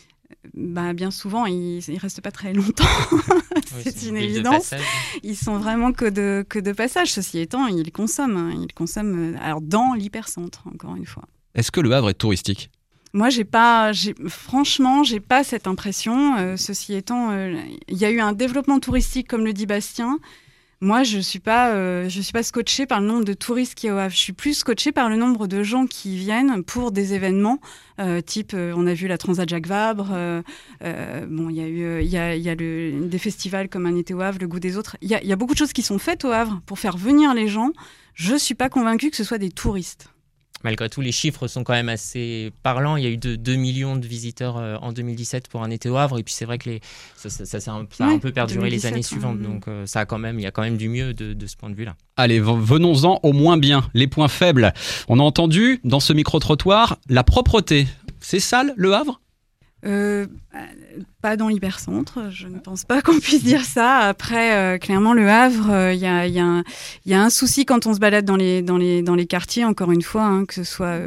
Bah, 0.53 0.93
bien 0.93 1.11
souvent, 1.11 1.47
ils 1.47 1.83
ne 1.89 1.99
restent 1.99 2.21
pas 2.21 2.33
très 2.33 2.53
longtemps. 2.53 2.85
c'est 3.83 4.09
une 4.09 4.17
évidence. 4.17 4.75
Ils 5.23 5.37
sont 5.37 5.59
vraiment 5.59 5.93
que 5.93 6.05
de, 6.05 6.45
que 6.49 6.59
de 6.59 6.73
passage. 6.73 7.13
Ceci 7.13 7.39
étant, 7.39 7.67
ils 7.69 7.93
consomment. 7.93 8.37
Hein. 8.37 8.53
Ils 8.61 8.73
consomment 8.75 9.37
alors, 9.41 9.61
dans 9.61 9.95
l'hypercentre, 9.95 10.65
encore 10.73 10.97
une 10.97 11.07
fois. 11.07 11.25
Est-ce 11.55 11.71
que 11.71 11.81
le 11.81 11.93
Havre 11.93 12.11
est 12.11 12.15
touristique? 12.15 12.71
Moi, 13.13 13.31
j'ai 13.31 13.45
pas, 13.45 13.93
franchement, 14.27 15.05
j'ai 15.05 15.21
pas 15.21 15.45
cette 15.45 15.69
impression. 15.69 16.37
Euh, 16.37 16.57
ceci 16.57 16.95
étant, 16.95 17.31
euh, 17.31 17.55
il 17.89 17.97
y 17.97 18.05
a 18.05 18.11
eu 18.11 18.19
un 18.19 18.33
développement 18.33 18.81
touristique, 18.81 19.29
comme 19.29 19.45
le 19.45 19.53
dit 19.53 19.67
Bastien. 19.67 20.19
Moi, 20.85 21.03
je 21.03 21.19
suis 21.19 21.41
euh, 21.49 22.11
suis 22.11 22.33
pas 22.33 22.43
scotché 22.43 22.85
par 22.85 23.01
le 23.01 23.07
nombre 23.07 23.25
de 23.25 23.33
touristes 23.33 23.75
qui 23.75 23.87
y 23.87 23.89
a 23.89 24.11
Je 24.11 24.19
suis 24.19 24.35
plus 24.35 24.53
scotché 24.53 24.93
par 24.93 25.09
le 25.09 25.17
nombre 25.17 25.47
de 25.47 25.63
gens 25.63 25.87
qui 25.87 26.15
viennent 26.19 26.63
pour 26.63 26.93
des 26.93 27.15
événements, 27.15 27.59
type, 28.27 28.55
on 28.55 28.87
a 28.87 28.93
vu 28.93 29.07
la 29.07 29.17
Transat 29.17 29.49
Jacques 29.49 29.67
Vabre. 29.67 30.09
bon, 30.83 31.49
il 31.49 31.57
y 31.57 31.63
a 31.63 31.69
eu, 31.69 32.03
y 32.05 32.19
a, 32.19 32.37
y 32.37 32.51
a 32.51 32.55
des 32.55 33.19
festivals 33.19 33.71
comme 33.71 33.87
un 33.87 33.95
au 34.15 34.21
Havre, 34.21 34.39
le 34.43 34.47
goût 34.47 34.61
des 34.61 34.77
autres. 34.77 34.99
Il 35.01 35.09
y 35.09 35.33
a, 35.33 35.37
beaucoup 35.37 35.55
de 35.55 35.59
choses 35.59 35.73
qui 35.73 35.81
sont 35.81 35.99
faites 35.99 36.23
au 36.27 36.33
Havre 36.33 36.61
pour 36.67 36.79
faire 36.79 36.99
venir 36.99 37.33
les 37.33 37.49
gens. 37.49 37.71
Je 38.13 38.37
suis 38.37 38.55
pas 38.55 38.69
convaincue 38.69 39.09
que 39.09 39.17
ce 39.17 39.25
soit 39.25 39.39
des 39.39 39.51
touristes 39.51 40.14
malgré 40.65 40.89
tout, 40.89 41.01
les 41.01 41.13
chiffres 41.13 41.47
sont 41.47 41.63
quand 41.63 41.75
même 41.75 41.89
assez 41.89 42.51
parlants. 42.63 42.97
Il 42.97 43.05
y 43.05 43.07
a 43.07 43.11
eu 43.11 43.17
de 43.17 43.37
2 43.37 43.55
millions 43.55 43.97
de 43.97 44.07
visiteurs 44.07 44.57
euh, 44.57 44.77
en 44.81 44.93
2017 44.93 45.49
pour 45.49 45.63
un 45.63 45.71
été 45.71 45.89
au 45.89 45.97
Havre. 45.97 46.19
Et 46.19 46.23
puis 46.23 46.35
c'est 46.35 46.47
vrai 46.47 46.59
que 46.59 46.71
les, 46.71 46.81
ça, 47.17 47.31
ça, 47.31 47.73
a 47.73 47.75
un, 47.75 48.19
peu 48.19 48.33
perduré 48.33 48.71
les 48.71 48.87
années 48.87 49.03
suivantes. 49.03 49.41
Donc 49.41 49.69
euh, 49.69 49.87
ça 49.87 50.01
a 50.01 50.07
quand 50.07 50.19
même, 50.19 50.41
il 50.41 50.43
y 50.43 50.47
a 50.47 50.51
quand 50.51 50.63
même 50.63 50.77
du 50.77 50.89
mieux 50.89 51.15
de, 51.15 51.35
de 51.35 51.47
ce 51.47 51.57
point 51.57 51.71
de 51.71 51.75
vue-là. 51.75 51.95
Allez, 52.17 52.41
venons-en 52.41 53.21
au 53.23 53.33
moins 53.33 53.59
bien, 53.59 53.89
les 53.95 54.07
points 54.07 54.29
faibles. 54.29 54.73
On 55.09 55.21
a 55.21 55.23
entendu 55.23 55.81
dans 55.85 56.01
ce 56.01 56.13
micro-trottoir 56.13 56.99
la 57.09 57.23
propreté. 57.23 57.87
C'est 58.21 58.41
sale 58.41 58.73
le 58.77 58.95
Havre? 58.95 59.21
Euh, 59.85 60.27
pas 61.25 61.39
dans 61.39 61.49
l'hypercentre, 61.49 62.31
je 62.31 62.49
ne 62.49 62.59
pense 62.59 62.85
pas 62.85 63.01
qu'on 63.01 63.19
puisse 63.19 63.43
dire 63.43 63.65
ça. 63.65 64.01
Après, 64.01 64.57
euh, 64.57 64.77
clairement, 64.77 65.15
le 65.15 65.31
Havre, 65.31 65.69
il 65.69 65.73
euh, 65.73 65.95
y, 65.95 66.05
a, 66.05 66.27
y, 66.27 66.39
a 66.39 66.63
y, 67.07 67.15
a, 67.15 67.23
un 67.23 67.31
souci 67.31 67.65
quand 67.65 67.87
on 67.87 67.95
se 67.95 67.99
balade 67.99 68.27
dans 68.27 68.37
les, 68.37 68.61
dans 68.61 68.77
les, 68.77 69.01
dans 69.01 69.15
les 69.15 69.25
quartiers, 69.25 69.65
encore 69.65 69.91
une 69.91 70.03
fois, 70.03 70.25
hein, 70.25 70.45
que 70.45 70.53
ce 70.53 70.65
soit 70.65 70.99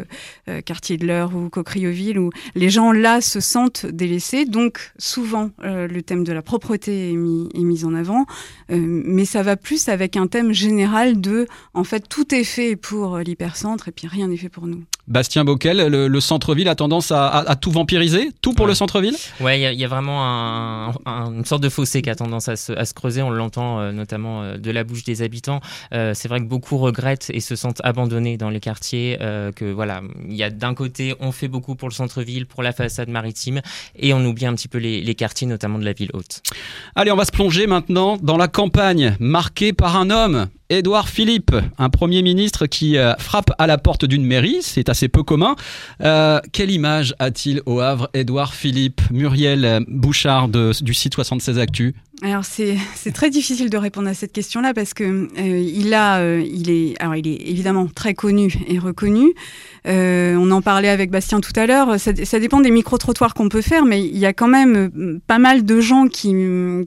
euh, 0.50 0.62
quartier 0.66 0.98
de 0.98 1.06
l'Eure 1.06 1.36
ou 1.36 1.50
Cocrioville, 1.50 2.18
où 2.18 2.32
les 2.56 2.72
gens 2.72 2.92
là 2.92 3.22
se 3.22 3.40
sentent 3.40 3.86
délaissés. 3.86 4.46
Donc, 4.46 4.92
souvent, 4.98 5.52
le 5.62 6.02
thème 6.02 6.24
de 6.24 6.34
la 6.34 6.42
propreté 6.42 7.12
est 7.12 7.16
mis, 7.16 7.48
est 7.54 7.60
mis 7.60 7.86
en 7.86 7.94
avant. 7.94 8.26
mais 8.70 9.26
ça 9.26 9.44
va 9.44 9.56
plus 9.56 9.88
avec 9.88 10.18
un 10.18 10.26
thème 10.26 10.52
général 10.52 11.22
de, 11.22 11.46
en 11.76 11.84
fait, 11.84 12.10
tout 12.10 12.34
est 12.34 12.44
fait 12.44 12.76
pour 12.76 13.20
l'hypercentre 13.20 13.90
et 13.90 13.92
puis 13.92 14.08
rien 14.08 14.30
n'est 14.30 14.38
fait 14.38 14.50
pour 14.50 14.66
nous. 14.66 14.84
Bastien 15.08 15.46
Bockel, 15.46 15.88
le, 15.88 16.20
centre-ville 16.20 16.68
a 16.68 16.76
tendance 16.76 17.12
à, 17.12 17.28
à, 17.28 17.56
tout 17.56 17.72
vampiriser, 17.72 18.32
tout 18.42 18.54
pour 18.54 18.68
le 18.68 18.74
centre-ville? 18.74 19.16
Ouais, 19.40 19.58
il 19.58 19.74
y, 19.74 19.78
y, 19.78 19.86
a 19.86 19.88
vraiment 19.88 20.07
une 20.10 21.46
sorte 21.46 21.64
de 21.64 21.70
fossé 21.70 22.02
qui 22.02 22.10
a 22.10 22.16
tendance 22.16 22.48
à 22.48 22.56
se, 22.56 22.94
creuser. 22.94 23.22
On 23.22 23.30
l'entend 23.30 23.80
euh, 23.80 23.92
notamment 23.92 24.44
euh, 24.44 24.58
de 24.58 24.72
la 24.72 24.84
bouche 24.84 25.04
des 25.04 25.22
habitants. 25.22 25.60
Euh, 25.94 26.14
c'est 26.14 26.28
vrai 26.28 26.40
que 26.40 26.46
beaucoup 26.46 26.78
regrettent 26.78 27.30
et 27.34 27.40
se 27.40 27.56
sentent 27.56 27.82
abandonnés 27.84 28.38
dans 28.38 28.50
les 28.50 28.60
quartiers. 28.60 29.18
que 29.56 29.72
voilà, 29.72 30.02
il 30.28 30.36
y 30.36 30.44
a 30.44 30.50
d'un 30.50 30.74
côté, 30.74 31.16
on 31.20 31.32
fait 31.32 31.48
beaucoup 31.48 31.76
pour 31.76 31.90
le 31.90 31.94
centre-ville, 31.94 32.46
pour 32.46 32.64
la 32.64 32.72
façade 32.72 33.10
maritime, 33.10 33.62
et 33.96 34.14
on 34.14 34.24
oublie 34.26 34.46
un 34.46 34.54
petit 34.54 34.68
peu 34.68 34.78
les 34.78 35.16
quartiers, 35.16 35.48
notamment 35.48 35.80
de 35.80 35.86
la 35.86 35.94
ville 35.94 36.10
haute. 36.14 36.42
Allez, 36.96 37.12
on 37.12 37.16
va 37.16 37.26
se 37.26 37.32
plonger 37.32 37.68
maintenant 37.68 38.18
dans 38.18 38.38
la 38.38 38.48
campagne 38.48 39.16
marquée 39.20 39.74
par 39.74 39.96
un 39.96 40.10
homme 40.10 40.48
Édouard 40.70 41.08
Philippe, 41.08 41.56
un 41.78 41.90
Premier 41.90 42.22
ministre 42.22 42.66
qui 42.66 42.98
euh, 42.98 43.14
frappe 43.18 43.52
à 43.58 43.68
la 43.68 43.78
porte 43.78 44.04
d'une 44.04 44.26
mairie, 44.26 44.58
c'est 44.62 44.90
assez 44.90 45.08
peu 45.08 45.24
commun. 45.24 45.56
Euh, 46.04 46.42
quelle 46.52 46.72
image 46.72 47.16
a-t-il 47.20 47.62
au 47.66 47.80
Havre, 47.80 48.10
Édouard 48.14 48.54
Philippe, 48.54 49.02
Muriel 49.10 49.86
Bouchard 49.88 50.50
du 50.50 50.94
site 50.94 51.14
76 51.14 51.58
Actu? 51.58 51.96
Alors 52.24 52.44
c'est 52.46 52.78
très 53.14 53.30
difficile 53.30 53.70
de 53.70 53.78
répondre 53.78 54.08
à 54.08 54.16
cette 54.16 54.32
question-là 54.32 54.74
parce 54.74 54.96
que 54.96 55.04
euh, 55.04 55.60
il 55.60 55.94
a 55.94 56.18
euh, 56.18 56.44
il 56.52 56.72
est 56.72 56.96
alors 57.00 57.16
il 57.16 57.28
est 57.28 57.48
évidemment 57.48 57.88
très 57.94 58.16
connu 58.16 58.56
et 58.68 58.80
reconnu. 58.80 59.34
Euh, 59.88 60.36
on 60.36 60.52
en 60.52 60.62
parlait 60.62 60.90
avec 60.90 61.12
Bastien 61.12 61.40
tout 61.40 61.54
à 61.56 61.66
l'heure. 61.66 62.00
Ça, 62.00 62.12
ça, 62.24 62.40
dépend 62.40 62.60
des 62.60 62.72
micro 62.72 62.98
trottoirs 62.98 63.34
qu'on 63.34 63.48
peut 63.48 63.62
faire, 63.62 63.86
mais 63.86 64.06
il 64.06 64.18
y 64.18 64.26
a 64.26 64.34
quand 64.34 64.48
même 64.48 64.92
euh, 64.98 65.20
pas 65.28 65.40
mal 65.40 65.64
de 65.64 65.80
gens 65.80 66.08
qui 66.08 66.28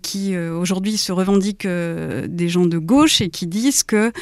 qui 0.02 0.34
euh, 0.34 0.54
aujourd'hui 0.54 0.96
se 0.96 1.12
revendiquent 1.12 1.66
des 1.66 2.48
gens 2.48 2.66
de 2.66 2.78
gauche 2.78 3.20
et 3.20 3.30
qui 3.30 3.46
disent 3.46 3.82
que 3.82 4.12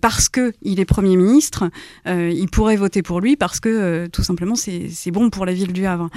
parce 0.00 0.28
que 0.28 0.52
il 0.62 0.80
est 0.80 0.84
premier 0.84 1.16
ministre, 1.16 1.70
il 2.06 2.48
pourrait 2.50 2.76
voter 2.76 3.02
pour 3.02 3.20
lui 3.20 3.36
parce 3.36 3.60
que 3.60 4.06
tout 4.08 4.22
simplement 4.22 4.54
c'est 4.56 5.10
bon 5.10 5.30
pour 5.30 5.46
la 5.46 5.52
ville 5.52 5.72
du 5.72 5.86
Havre. 5.86 6.10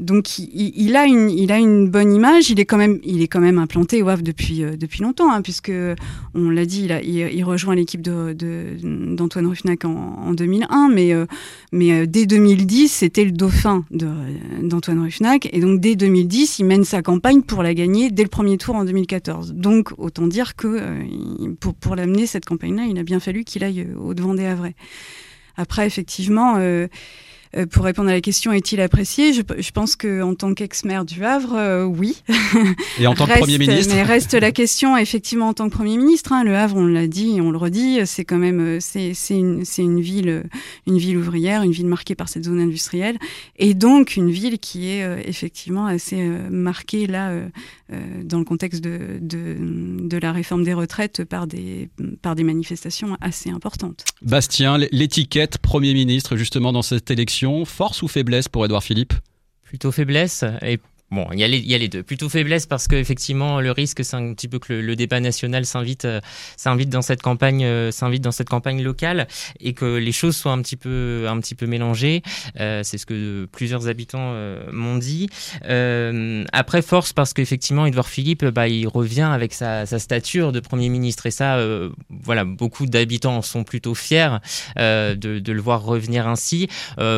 donc 0.00 0.38
il, 0.38 0.72
il, 0.74 0.96
a 0.96 1.04
une 1.04 1.30
il 1.30 1.52
a 1.52 1.58
une 1.58 1.88
bonne 1.88 2.12
image. 2.12 2.50
Il 2.50 2.58
est 2.58 2.64
quand 2.64 2.76
même 2.76 2.98
il 3.04 3.22
est 3.22 3.28
quand 3.28 3.40
même 3.40 3.58
implanté 3.58 4.02
au 4.02 4.08
Havre 4.08 4.22
depuis, 4.22 4.62
euh, 4.62 4.76
depuis 4.76 5.02
longtemps, 5.02 5.32
hein, 5.32 5.42
puisque 5.42 5.72
on 6.34 6.50
l'a 6.50 6.66
dit, 6.66 6.88
il, 7.04 7.44
rejoint 7.44 7.74
l'équipe 7.74 8.02
d'Antoine 8.02 9.44
de, 9.44 9.48
Ruffnac 9.48 9.84
en, 9.84 10.32
2001, 10.32 10.88
mais, 10.88 11.12
euh, 11.12 11.26
mais 11.72 11.92
euh, 11.92 12.06
dès 12.06 12.26
2010, 12.26 12.88
c'était 12.88 13.24
le 13.24 13.32
dauphin 13.32 13.84
d'Antoine 13.90 15.00
Ruffnac, 15.00 15.48
et 15.52 15.60
donc 15.60 15.80
dès 15.80 15.96
2010, 15.96 16.58
il 16.60 16.64
mène 16.64 16.84
sa 16.84 17.02
campagne 17.02 17.42
pour 17.42 17.62
la 17.62 17.74
gagner 17.74 18.10
dès 18.10 18.22
le 18.22 18.28
premier 18.28 18.58
tour 18.58 18.76
en 18.76 18.84
2014. 18.84 19.52
Donc 19.54 19.92
autant 19.98 20.26
dire 20.26 20.56
que 20.56 21.00
pour, 21.60 21.74
pour 21.74 21.96
l'amener 21.96 22.26
cette 22.26 22.44
campagne-là, 22.44 22.84
il 22.88 22.98
a 22.98 23.02
bien 23.02 23.20
fallu 23.20 23.44
qu'il 23.44 23.64
aille 23.64 23.86
au 23.98 24.14
devant 24.14 24.34
des 24.34 24.44
Havrais. 24.44 24.74
Après, 25.56 25.86
effectivement. 25.86 26.56
Euh, 27.54 27.66
pour 27.66 27.84
répondre 27.84 28.08
à 28.08 28.12
la 28.12 28.22
question, 28.22 28.50
est-il 28.52 28.80
apprécié? 28.80 29.34
Je, 29.34 29.42
je, 29.58 29.70
pense 29.72 29.94
qu'en 29.94 30.34
tant 30.34 30.54
qu'ex-maire 30.54 31.04
du 31.04 31.22
Havre, 31.24 31.54
euh, 31.54 31.84
oui. 31.84 32.22
Et 32.98 33.06
en 33.06 33.14
tant 33.14 33.26
que 33.26 33.38
Premier 33.38 33.58
ministre 33.58 33.94
Mais 33.94 34.02
reste 34.02 34.32
la 34.32 34.52
question, 34.52 34.96
effectivement, 34.96 35.48
en 35.48 35.54
tant 35.54 35.68
que 35.68 35.74
Premier 35.74 35.98
ministre. 35.98 36.32
Hein, 36.32 36.44
le 36.44 36.56
Havre, 36.56 36.76
on 36.76 36.86
l'a 36.86 37.06
dit 37.06 37.40
on 37.42 37.50
le 37.50 37.58
redit, 37.58 38.00
c'est 38.06 38.24
quand 38.24 38.38
même 38.38 38.60
euh, 38.60 38.78
c'est 38.80 39.12
une, 39.30 39.64
une, 39.78 40.00
ville, 40.00 40.44
une 40.86 40.96
ville 40.96 41.18
ouvrière, 41.18 41.62
une 41.62 41.72
ville 41.72 41.86
marquée 41.86 42.14
par 42.14 42.30
cette 42.30 42.44
zone 42.44 42.60
industrielle, 42.60 43.18
et 43.58 43.74
donc 43.74 44.16
une 44.16 44.30
ville 44.30 44.58
qui 44.58 44.88
est 44.88 45.28
effectivement 45.28 45.86
assez 45.86 46.22
marquée 46.50 47.06
là 47.06 47.32
dans 48.24 48.38
le 48.38 48.44
contexte 48.44 48.82
de, 48.82 49.18
de, 49.20 49.56
de, 50.08 50.16
la 50.16 50.32
réforme 50.32 50.64
des 50.64 50.72
retraites 50.72 51.24
par 51.24 51.46
des, 51.46 51.90
par 52.22 52.34
des 52.34 52.44
manifestations 52.44 53.16
assez 53.20 53.50
importantes. 53.50 54.04
Bastien, 54.22 54.78
l'étiquette 54.90 55.58
Premier 55.58 55.92
ministre, 55.92 56.36
justement, 56.36 56.72
dans 56.72 56.82
cette 56.82 57.10
élection, 57.10 57.41
force 57.64 58.02
ou 58.02 58.08
faiblesse 58.08 58.48
pour 58.48 58.64
Edouard 58.64 58.82
Philippe? 58.82 59.14
Plutôt 59.62 59.92
faiblesse. 59.92 60.44
Et 60.62 60.78
Bon, 61.12 61.26
il 61.30 61.38
y, 61.38 61.44
a 61.44 61.48
les, 61.48 61.58
il 61.58 61.70
y 61.70 61.74
a 61.74 61.78
les 61.78 61.88
deux. 61.88 62.02
Plutôt 62.02 62.30
faiblesse 62.30 62.64
parce 62.64 62.88
que 62.88 62.96
effectivement 62.96 63.60
le 63.60 63.70
risque 63.70 64.02
c'est 64.02 64.16
un 64.16 64.32
petit 64.32 64.48
peu 64.48 64.58
que 64.58 64.72
le, 64.72 64.96
débat 64.96 65.20
national 65.20 65.66
s'invite 65.66 66.06
euh, 66.06 66.22
s'invite 66.56 66.88
dans 66.88 67.02
cette 67.02 67.20
campagne 67.20 67.66
euh, 67.66 67.90
s'invite 67.90 68.22
dans 68.22 68.32
cette 68.32 68.48
campagne 68.48 68.82
locale 68.82 69.28
et 69.60 69.74
que 69.74 69.84
les 69.84 70.12
choses 70.12 70.34
soient 70.34 70.52
un 70.52 70.62
petit 70.62 70.76
peu 70.76 71.26
un 71.28 71.38
petit 71.38 71.54
peu 71.54 71.66
mélangées. 71.66 72.22
Euh, 72.58 72.80
c'est 72.82 72.96
ce 72.96 73.04
que 73.04 73.46
plusieurs 73.52 73.88
habitants 73.88 74.32
m'ont 74.72 74.96
dit. 74.96 75.28
après 76.52 76.80
force 76.80 77.12
parce 77.12 77.34
qu'effectivement 77.34 77.84
Edouard 77.84 78.08
Philippe 78.08 78.46
bah, 78.46 78.68
il 78.68 78.88
revient 78.88 79.28
avec 79.30 79.52
sa, 79.52 79.84
sa, 79.84 79.98
stature 79.98 80.50
de 80.50 80.60
premier 80.60 80.88
ministre 80.88 81.26
et 81.26 81.30
ça 81.30 81.62
voilà 82.08 82.46
beaucoup 82.46 82.86
d'habitants 82.86 83.42
sont 83.42 83.64
plutôt 83.64 83.94
fiers 83.94 84.38
de, 84.78 85.14
de, 85.14 85.52
le 85.52 85.60
voir 85.60 85.82
revenir 85.82 86.26
ainsi. 86.26 86.68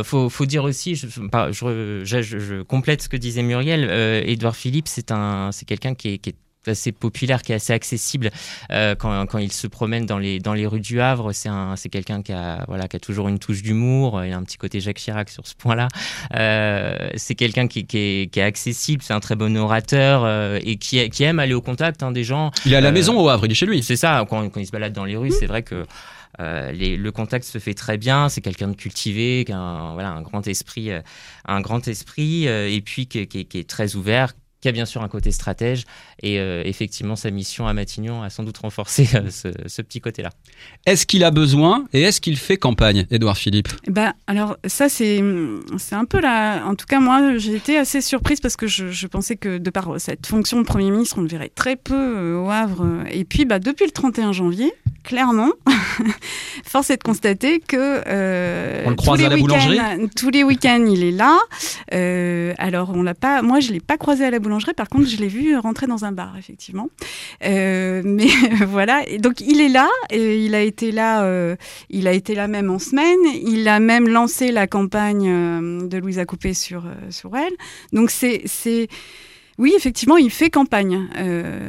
faut, 0.02 0.28
faut 0.28 0.46
dire 0.46 0.64
aussi 0.64 0.96
je, 0.96 1.07
je, 1.52 2.22
je 2.22 2.62
complète 2.62 3.02
ce 3.02 3.09
que 3.09 3.16
disait 3.16 3.42
Muriel 3.42 3.84
Edouard 3.90 4.53
euh, 4.53 4.57
Philippe, 4.57 4.88
c'est 4.88 5.11
un, 5.11 5.53
c'est 5.53 5.64
quelqu'un 5.64 5.94
qui 5.94 6.09
est, 6.14 6.37
assez 6.68 6.92
populaire, 6.92 7.42
qui 7.42 7.53
est 7.53 7.57
assez 7.57 7.72
accessible 7.72 8.31
euh, 8.70 8.94
quand, 8.94 9.27
quand, 9.27 9.38
il 9.38 9.53
se 9.53 9.66
promène 9.66 10.07
dans 10.07 10.18
les, 10.18 10.38
dans 10.38 10.55
les 10.55 10.66
rues 10.66 10.81
du 10.81 11.00
Havre. 11.00 11.33
C'est, 11.33 11.48
un, 11.48 11.77
c'est 11.77 11.88
quelqu'un 11.88 12.22
qui 12.22 12.33
a, 12.33 12.64
voilà, 12.68 12.88
qui 12.88 12.96
a 12.96 13.00
toujours 13.00 13.29
une 13.29 13.38
touche 13.38 13.62
d'humour. 13.62 14.24
Il 14.24 14.33
a 14.33 14.37
un 14.37 14.42
petit 14.42 14.57
côté 14.57 14.81
Jacques 14.81 14.98
Chirac 14.98 15.29
sur 15.31 15.46
ce 15.46 15.55
point-là. 15.55 15.88
Euh, 16.35 17.11
c'est 17.16 17.35
quelqu'un 17.35 17.66
qui, 17.66 17.87
qui, 17.87 17.98
est, 17.98 18.33
qui, 18.33 18.40
est, 18.40 18.42
accessible, 18.42 19.03
c'est 19.03 19.14
un 19.14 19.20
très 19.20 19.37
bon 19.37 19.57
orateur 19.57 20.27
et 20.62 20.77
qui, 20.77 21.09
qui 21.11 21.24
aime 21.24 21.38
aller 21.38 21.55
au 21.55 21.62
contact 21.62 22.03
hein, 22.03 22.12
des 22.12 22.24
gens. 22.24 22.50
Il 22.66 22.72
est 22.72 22.77
à 22.77 22.81
la 22.81 22.92
maison 22.92 23.18
au 23.18 23.29
Havre, 23.29 23.46
il 23.46 23.53
est 23.53 23.55
chez 23.55 23.66
lui. 23.66 23.83
C'est 23.83 23.96
ça, 23.96 24.24
quand, 24.29 24.48
quand 24.50 24.61
il 24.61 24.66
se 24.66 24.72
balade 24.72 24.92
dans 24.92 25.05
les 25.05 25.16
rues, 25.16 25.33
c'est 25.33 25.46
vrai 25.46 25.62
que 25.62 25.85
euh, 26.40 26.72
le 26.72 27.12
contact 27.12 27.44
se 27.44 27.59
fait 27.59 27.74
très 27.74 27.98
bien. 27.98 28.29
C'est 28.29 28.40
quelqu'un 28.40 28.68
de 28.68 28.77
cultivé, 28.77 29.44
qui 29.44 29.53
a 29.53 29.59
un, 29.59 29.94
voilà, 29.94 30.11
un 30.11 30.22
grand 30.22 30.46
esprit, 30.46 30.90
euh, 30.90 31.00
un 31.44 31.61
grand 31.61 31.87
esprit, 31.88 32.48
euh, 32.48 32.68
et 32.68 32.81
puis 32.81 33.07
qui, 33.07 33.18
est 33.18 33.68
très 33.68 33.94
ouvert, 33.96 34.33
qui 34.64 34.68
a 34.68 34.72
bien 34.72 34.87
sûr 34.87 35.03
un 35.03 35.09
côté 35.09 35.31
stratège. 35.31 35.85
Et 36.22 36.37
effectivement, 36.64 37.16
sa 37.16 37.31
mission 37.31 37.66
à 37.66 37.74
Matignon 37.74 38.22
a 38.22 38.31
sans 38.31 38.44
doute 38.44 38.57
renforcé 38.57 39.05
ce, 39.05 39.83
petit 39.83 40.00
côté-là. 40.00 40.31
Est-ce 40.87 41.05
qu'il 41.05 41.22
a 41.22 41.31
besoin 41.31 41.85
et 41.92 42.00
est-ce 42.00 42.18
qu'il 42.18 42.38
fait 42.38 42.57
campagne, 42.57 43.05
Édouard 43.11 43.37
Philippe? 43.37 43.68
Bah, 43.88 44.14
Alors, 44.27 44.57
ça, 44.66 44.88
c'est 44.88 45.20
un 45.20 46.05
peu 46.07 46.18
là. 46.18 46.64
En 46.64 46.77
tout 46.77 46.87
cas, 46.87 46.98
moi, 46.98 47.37
j'ai 47.37 47.57
été 47.57 47.77
assez 47.77 48.00
surprise 48.00 48.40
parce 48.40 48.57
que 48.57 48.66
je, 48.66 48.90
je, 48.90 49.07
pensais 49.07 49.37
que 49.37 49.59
de 49.59 49.68
par 49.68 50.00
cette 50.00 50.27
fonction 50.27 50.59
de 50.62 50.64
Premier 50.64 50.90
ministre, 50.90 51.16
on 51.18 51.22
le 51.22 51.29
verrait 51.29 51.53
très 51.55 51.77
peu 51.77 52.33
au 52.33 52.48
Havre. 52.48 53.05
Et 53.11 53.24
puis, 53.27 53.44
bah, 53.44 53.59
depuis 53.59 53.85
le 53.85 53.90
31 53.90 54.33
janvier, 54.33 54.72
clairement, 55.03 55.50
force 56.64 56.88
est 56.88 56.96
de 56.96 57.03
constater 57.03 57.61
que 57.61 58.03
euh, 58.07 58.85
On 58.87 58.90
le 58.90 58.96
tous 58.96 59.03
croise 59.03 59.20
les 59.20 59.27
à 59.27 59.29
la 59.29 59.35
week-ends- 59.35 59.46
boulangerie 59.46 60.09
tous 60.16 60.31
les 60.31 60.42
week-ends, 60.42 60.87
il 60.88 61.05
est 61.05 61.11
là. 61.11 61.38
Euh, 61.92 62.55
alors, 62.57 62.92
on 62.94 63.03
l'a 63.03 63.14
pas. 63.14 63.42
Moi, 63.42 63.61
je 63.61 63.72
l'ai 63.72 63.81
pas 63.81 63.98
croisé 63.98 64.24
à 64.24 64.31
la 64.31 64.38
boulangerie. 64.38 64.54
Par 64.77 64.88
contre, 64.88 65.09
je 65.09 65.17
l'ai 65.17 65.29
vu 65.29 65.57
rentrer 65.57 65.87
dans 65.87 66.05
un 66.05 66.12
bar, 66.12 66.37
effectivement. 66.38 66.88
Euh, 67.45 68.03
mais 68.05 68.29
voilà. 68.67 69.03
Donc, 69.19 69.40
il 69.40 69.61
est 69.61 69.69
là. 69.69 69.88
Et 70.11 70.45
il 70.45 70.55
a 70.55 70.61
été 70.62 70.93
là. 70.93 71.25
euh, 71.25 71.57
il 71.90 72.07
a 72.07 72.12
été 72.12 72.35
là 72.35 72.47
même 72.49 72.71
en 72.71 72.79
semaine. 72.79 73.19
Il 73.47 73.67
a 73.69 73.81
même 73.81 74.09
lancé 74.09 74.53
la 74.53 74.67
campagne 74.67 75.29
euh, 75.29 75.87
de 75.88 75.99
Louisa 75.99 76.25
Coupé 76.25 76.55
sur 76.55 76.87
euh, 76.87 76.95
sur 77.11 77.37
elle. 77.37 77.53
Donc, 77.93 78.11
c'est 78.11 78.43
c'est 78.47 78.88
oui, 79.59 79.73
effectivement, 79.77 80.17
il 80.17 80.31
fait 80.31 80.51
campagne. 80.51 81.09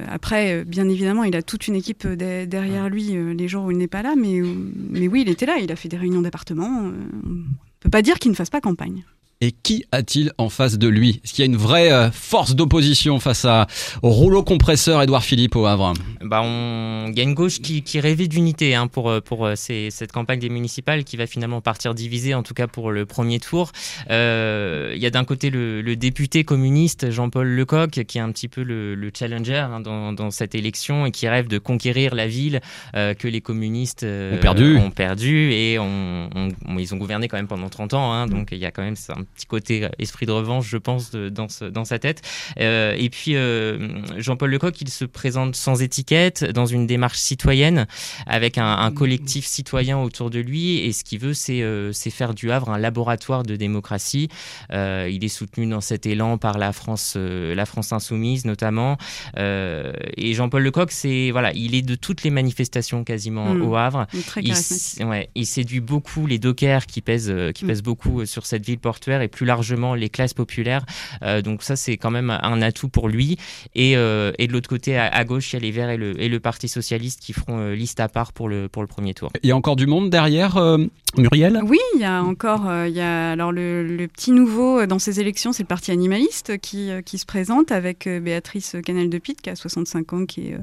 Après, 0.09 0.65
bien 0.65 0.89
évidemment, 0.89 1.23
il 1.23 1.35
a 1.35 1.43
toute 1.43 1.67
une 1.67 1.75
équipe 1.75 2.07
de- 2.07 2.45
derrière 2.45 2.89
lui 2.89 3.15
les 3.37 3.47
jours 3.47 3.65
où 3.65 3.69
il 3.71 3.77
n'est 3.77 3.87
pas 3.87 4.01
là, 4.01 4.15
mais, 4.17 4.41
mais 4.89 5.07
oui, 5.07 5.21
il 5.21 5.29
était 5.29 5.45
là. 5.45 5.57
Il 5.59 5.71
a 5.71 5.75
fait 5.75 5.87
des 5.87 5.97
réunions 5.97 6.21
d'appartement. 6.21 6.65
on 6.67 7.29
ne 7.29 7.43
peut 7.79 7.91
pas 7.91 8.01
dire 8.01 8.17
qu'il 8.17 8.31
ne 8.31 8.35
fasse 8.35 8.49
pas 8.49 8.59
campagne. 8.59 9.03
Et 9.45 9.51
qui 9.51 9.85
a-t-il 9.91 10.31
en 10.39 10.49
face 10.49 10.79
de 10.79 10.87
lui? 10.87 11.21
Est-ce 11.23 11.31
qu'il 11.33 11.45
y 11.45 11.47
a 11.47 11.51
une 11.51 11.55
vraie 11.55 11.91
euh, 11.91 12.09
force 12.09 12.55
d'opposition 12.55 13.19
face 13.19 13.45
à, 13.45 13.67
au 14.01 14.09
rouleau 14.09 14.41
compresseur 14.41 15.03
Édouard 15.03 15.23
Philippe 15.23 15.55
au 15.55 15.67
Havre 15.67 15.93
Bah, 16.23 16.41
on... 16.43 17.05
Il 17.11 17.15
y 17.15 17.19
a 17.19 17.23
une 17.23 17.35
gauche 17.35 17.59
qui, 17.61 17.83
qui 17.83 17.99
rêvait 17.99 18.27
d'unité 18.27 18.73
hein, 18.73 18.87
pour, 18.87 19.07
euh, 19.11 19.21
pour 19.21 19.45
euh, 19.45 19.53
ces- 19.55 19.91
cette 19.91 20.11
campagne 20.11 20.39
des 20.39 20.49
municipales 20.49 21.03
qui 21.03 21.15
va 21.15 21.27
finalement 21.27 21.61
partir 21.61 21.93
divisée, 21.93 22.33
en 22.33 22.41
tout 22.41 22.55
cas 22.55 22.65
pour 22.65 22.89
le 22.91 23.05
premier 23.05 23.39
tour. 23.39 23.71
Euh, 24.09 24.93
il 24.95 25.01
y 25.01 25.05
a 25.05 25.11
d'un 25.11 25.25
côté 25.25 25.51
le, 25.51 25.83
le 25.83 25.95
député 25.95 26.43
communiste 26.43 27.11
Jean-Paul 27.11 27.47
Lecoq 27.47 27.91
qui 28.07 28.17
est 28.17 28.21
un 28.21 28.31
petit 28.31 28.47
peu 28.47 28.63
le, 28.63 28.95
le 28.95 29.11
challenger 29.15 29.57
hein, 29.57 29.79
dans, 29.79 30.11
dans 30.11 30.31
cette 30.31 30.55
élection 30.55 31.05
et 31.05 31.11
qui 31.11 31.27
rêve 31.27 31.47
de 31.47 31.59
conquérir 31.59 32.15
la 32.15 32.27
ville 32.27 32.61
euh, 32.95 33.13
que 33.13 33.27
les 33.27 33.41
communistes 33.41 34.01
euh, 34.03 34.37
Ont 34.37 34.41
perdu. 34.41 34.77
ont 34.77 34.89
perdu 34.89 35.51
et 35.51 35.77
on- 35.77 36.29
on- 36.33 36.49
on- 36.67 36.77
ils 36.79 36.93
ont 36.95 36.97
gouverné 36.97 37.27
quand 37.27 37.37
même 37.37 37.47
pendant 37.47 37.69
30 37.69 37.93
ans. 37.93 38.11
hein, 38.11 38.25
donc 38.27 38.49
il 38.51 38.57
y 38.57 38.65
a 38.65 38.71
quand 38.71 38.81
même 38.83 38.95
un 39.09 39.23
petit 39.35 39.45
côté 39.45 39.83
euh, 39.83 39.89
esprit 39.99 40.25
de 40.25 40.31
revanche, 40.31 40.67
je 40.67 40.77
pense, 40.77 41.11
de- 41.11 41.29
dans, 41.29 41.49
ce- 41.49 41.65
dans 41.65 41.85
sa 41.85 41.99
tête. 41.99 42.21
Euh, 42.59 42.95
et 42.97 43.09
puis 43.09 43.35
euh, 43.35 44.01
Jean-Paul 44.17 44.49
Lecoq, 44.49 44.79
il 44.81 44.89
se 44.89 45.05
présente 45.05 45.55
sans 45.55 45.81
étiquette, 45.81 46.43
dans 46.43 46.65
une 46.65 46.87
démarche 46.87 47.17
citoyenne, 47.19 47.85
avec 48.25 48.57
un, 48.57 48.65
un 48.77 48.91
collectif 48.91 49.45
citoyen 49.45 49.97
autour 49.99 50.29
de 50.29 50.39
lui. 50.39 50.77
Et 50.79 50.91
ce 50.93 51.03
qu'il 51.03 51.19
veut, 51.19 51.33
c'est 51.33 52.09
faire 52.09 52.33
du 52.33 52.51
Havre 52.51 52.69
un 52.69 52.77
laboratoire 52.77 53.43
de 53.43 53.55
démocratie. 53.55 54.29
Il 54.71 55.23
est 55.23 55.27
soutenu 55.27 55.67
dans 55.67 55.81
cet 55.81 56.05
élan 56.05 56.37
par 56.37 56.57
la 56.57 56.71
France, 56.73 57.15
la 57.17 57.65
France 57.65 57.91
insoumise 57.93 58.45
notamment. 58.45 58.97
Et 59.37 60.33
Jean-Paul 60.33 60.63
Lecoq, 60.63 60.91
c'est 60.91 61.31
voilà, 61.31 61.51
il 61.53 61.75
est 61.75 61.81
de 61.81 61.95
toutes 61.95 62.23
les 62.23 62.29
manifestations 62.29 63.03
quasiment 63.03 63.53
Mm. 63.53 63.61
au 63.61 63.75
Havre. 63.75 64.07
Il 64.13 64.19
est 64.19 64.23
très 64.23 64.41
Il 64.41 64.47
charismatique. 64.49 64.99
s- 65.01 65.05
ouais, 65.07 65.29
il 65.35 65.45
séduit 65.45 65.79
beaucoup 65.79 66.25
les 66.27 66.39
dockers 66.39 66.85
qui 66.85 67.01
pèsent, 67.01 67.33
qui 67.53 67.65
Mm. 67.65 67.67
pèsent 67.67 67.83
beaucoup 67.83 68.25
sur 68.25 68.45
cette 68.45 68.65
ville 68.65 68.79
portuaire 68.79 69.14
et 69.21 69.27
plus 69.27 69.45
largement 69.45 69.95
les 69.95 70.09
classes 70.09 70.33
populaires. 70.33 70.85
Euh, 71.23 71.41
donc 71.41 71.63
ça, 71.63 71.75
c'est 71.75 71.97
quand 71.97 72.11
même 72.11 72.29
un 72.29 72.61
atout 72.61 72.89
pour 72.89 73.09
lui. 73.09 73.37
Et, 73.73 73.97
euh, 73.97 74.31
et 74.39 74.47
de 74.47 74.53
l'autre 74.53 74.69
côté, 74.69 74.97
à, 74.97 75.07
à 75.07 75.23
gauche, 75.23 75.53
il 75.53 75.55
y 75.55 75.57
a 75.57 75.59
les 75.59 75.71
Verts 75.71 75.89
et 75.89 75.97
le, 75.97 76.21
et 76.21 76.29
le 76.29 76.39
Parti 76.39 76.67
socialiste 76.67 77.19
qui 77.21 77.33
feront 77.33 77.59
euh, 77.59 77.75
liste 77.75 77.99
à 77.99 78.07
part 78.07 78.33
pour 78.33 78.49
le, 78.49 78.69
pour 78.69 78.81
le 78.81 78.87
premier 78.87 79.13
tour. 79.13 79.31
Il 79.43 79.49
y 79.49 79.51
a 79.51 79.55
encore 79.55 79.75
du 79.75 79.87
monde 79.87 80.09
derrière 80.09 80.57
euh, 80.57 80.77
Muriel? 81.17 81.61
Oui, 81.63 81.79
il 81.95 82.01
y 82.01 82.05
a 82.05 82.23
encore, 82.23 82.67
euh, 82.67 82.87
il 82.87 82.95
y 82.95 83.01
a 83.01 83.31
alors 83.31 83.51
le, 83.51 83.83
le 83.85 84.07
petit 84.07 84.31
nouveau 84.31 84.85
dans 84.85 84.99
ces 84.99 85.19
élections, 85.19 85.53
c'est 85.53 85.63
le 85.63 85.67
parti 85.67 85.91
animaliste 85.91 86.57
qui, 86.59 86.89
euh, 86.89 87.01
qui 87.01 87.17
se 87.17 87.25
présente 87.25 87.71
avec 87.71 88.07
euh, 88.07 88.19
Béatrice 88.19 88.75
Canel 88.85 89.09
de 89.09 89.17
Pitte 89.17 89.41
qui 89.41 89.49
a 89.49 89.55
65 89.55 90.13
ans, 90.13 90.25
qui 90.25 90.49
est 90.49 90.53
euh, 90.53 90.59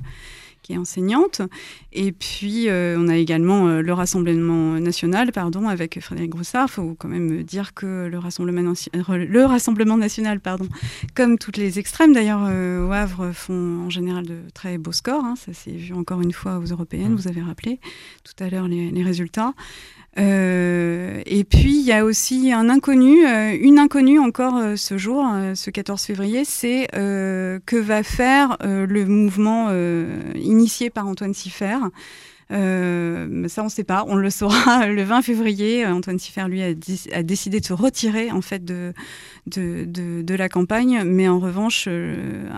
qui 0.62 0.72
est 0.72 0.79
enseignante. 0.79 1.42
Et 1.92 2.12
puis, 2.12 2.68
euh, 2.68 2.96
on 2.98 3.09
a 3.09 3.16
également 3.16 3.68
euh, 3.68 3.83
le 3.83 3.92
Rassemblement 3.92 4.79
national, 4.81 5.33
pardon, 5.33 5.68
avec 5.68 6.01
Frédéric 6.01 6.31
Groussard. 6.31 6.66
Il 6.68 6.72
faut 6.72 6.94
quand 6.98 7.09
même 7.09 7.42
dire 7.42 7.75
que 7.75 8.07
le 8.07 8.18
Rassemblement, 8.18 8.72
euh, 8.94 9.16
le 9.16 9.44
Rassemblement 9.44 9.96
national, 9.96 10.40
pardon, 10.40 10.68
comme 11.14 11.38
toutes 11.38 11.57
les 11.57 11.79
extrêmes 11.79 12.12
d'ailleurs 12.12 12.46
euh, 12.48 12.87
au 12.87 12.92
Havre, 12.92 13.33
font 13.33 13.85
en 13.87 13.90
général 13.90 14.27
de 14.27 14.38
très 14.55 14.79
beaux 14.79 14.92
scores. 14.92 15.25
hein. 15.25 15.35
Ça 15.37 15.53
s'est 15.53 15.72
vu 15.72 15.92
encore 15.94 16.20
une 16.20 16.33
fois 16.33 16.59
aux 16.59 16.66
européennes, 16.66 17.14
vous 17.14 17.29
avez 17.29 17.42
rappelé 17.42 17.81
tout 18.25 18.42
à 18.42 18.48
l'heure 18.48 18.68
les, 18.68 18.90
les 18.90 19.03
résultats. 19.03 19.55
Euh, 20.18 21.22
et 21.25 21.42
puis 21.44 21.79
il 21.79 21.87
y 21.87 21.92
a 21.92 22.05
aussi 22.05 22.53
un 22.53 22.68
inconnu, 22.68 23.27
euh, 23.27 23.57
une 23.59 23.79
inconnue 23.79 24.18
encore 24.18 24.57
euh, 24.59 24.77
ce 24.77 24.98
jour, 24.98 25.25
ce 25.55 25.70
14 25.70 26.03
février, 26.03 26.44
c'est 26.44 26.88
que 26.92 27.77
va 27.77 28.03
faire 28.03 28.57
le 28.62 29.05
mouvement 29.07 29.68
initié 30.53 30.91
par 30.91 31.07
Antoine 31.07 31.35
Siffer. 31.35 31.79
Euh, 32.53 33.49
ça, 33.49 33.62
on 33.62 33.67
ne 33.67 33.71
sait 33.71 33.85
pas. 33.85 34.05
On 34.09 34.15
le 34.15 34.31
saura 34.31 34.87
le 34.88 35.03
20 35.03 35.23
février. 35.23 35.85
Euh, 35.85 35.95
Antoine 35.95 36.19
Siffer, 36.19 36.45
lui, 36.49 36.62
a, 36.62 36.73
a 37.12 37.23
décidé 37.23 37.61
de 37.61 37.65
se 37.65 37.73
retirer 37.73 38.31
en 38.31 38.43
fait 38.43 38.65
de, 38.65 38.93
de, 39.47 39.85
de, 39.87 40.23
de 40.23 40.35
la 40.35 40.49
campagne. 40.49 41.03
Mais 41.05 41.29
en 41.29 41.39
revanche, 41.41 41.87
euh, 41.89 42.49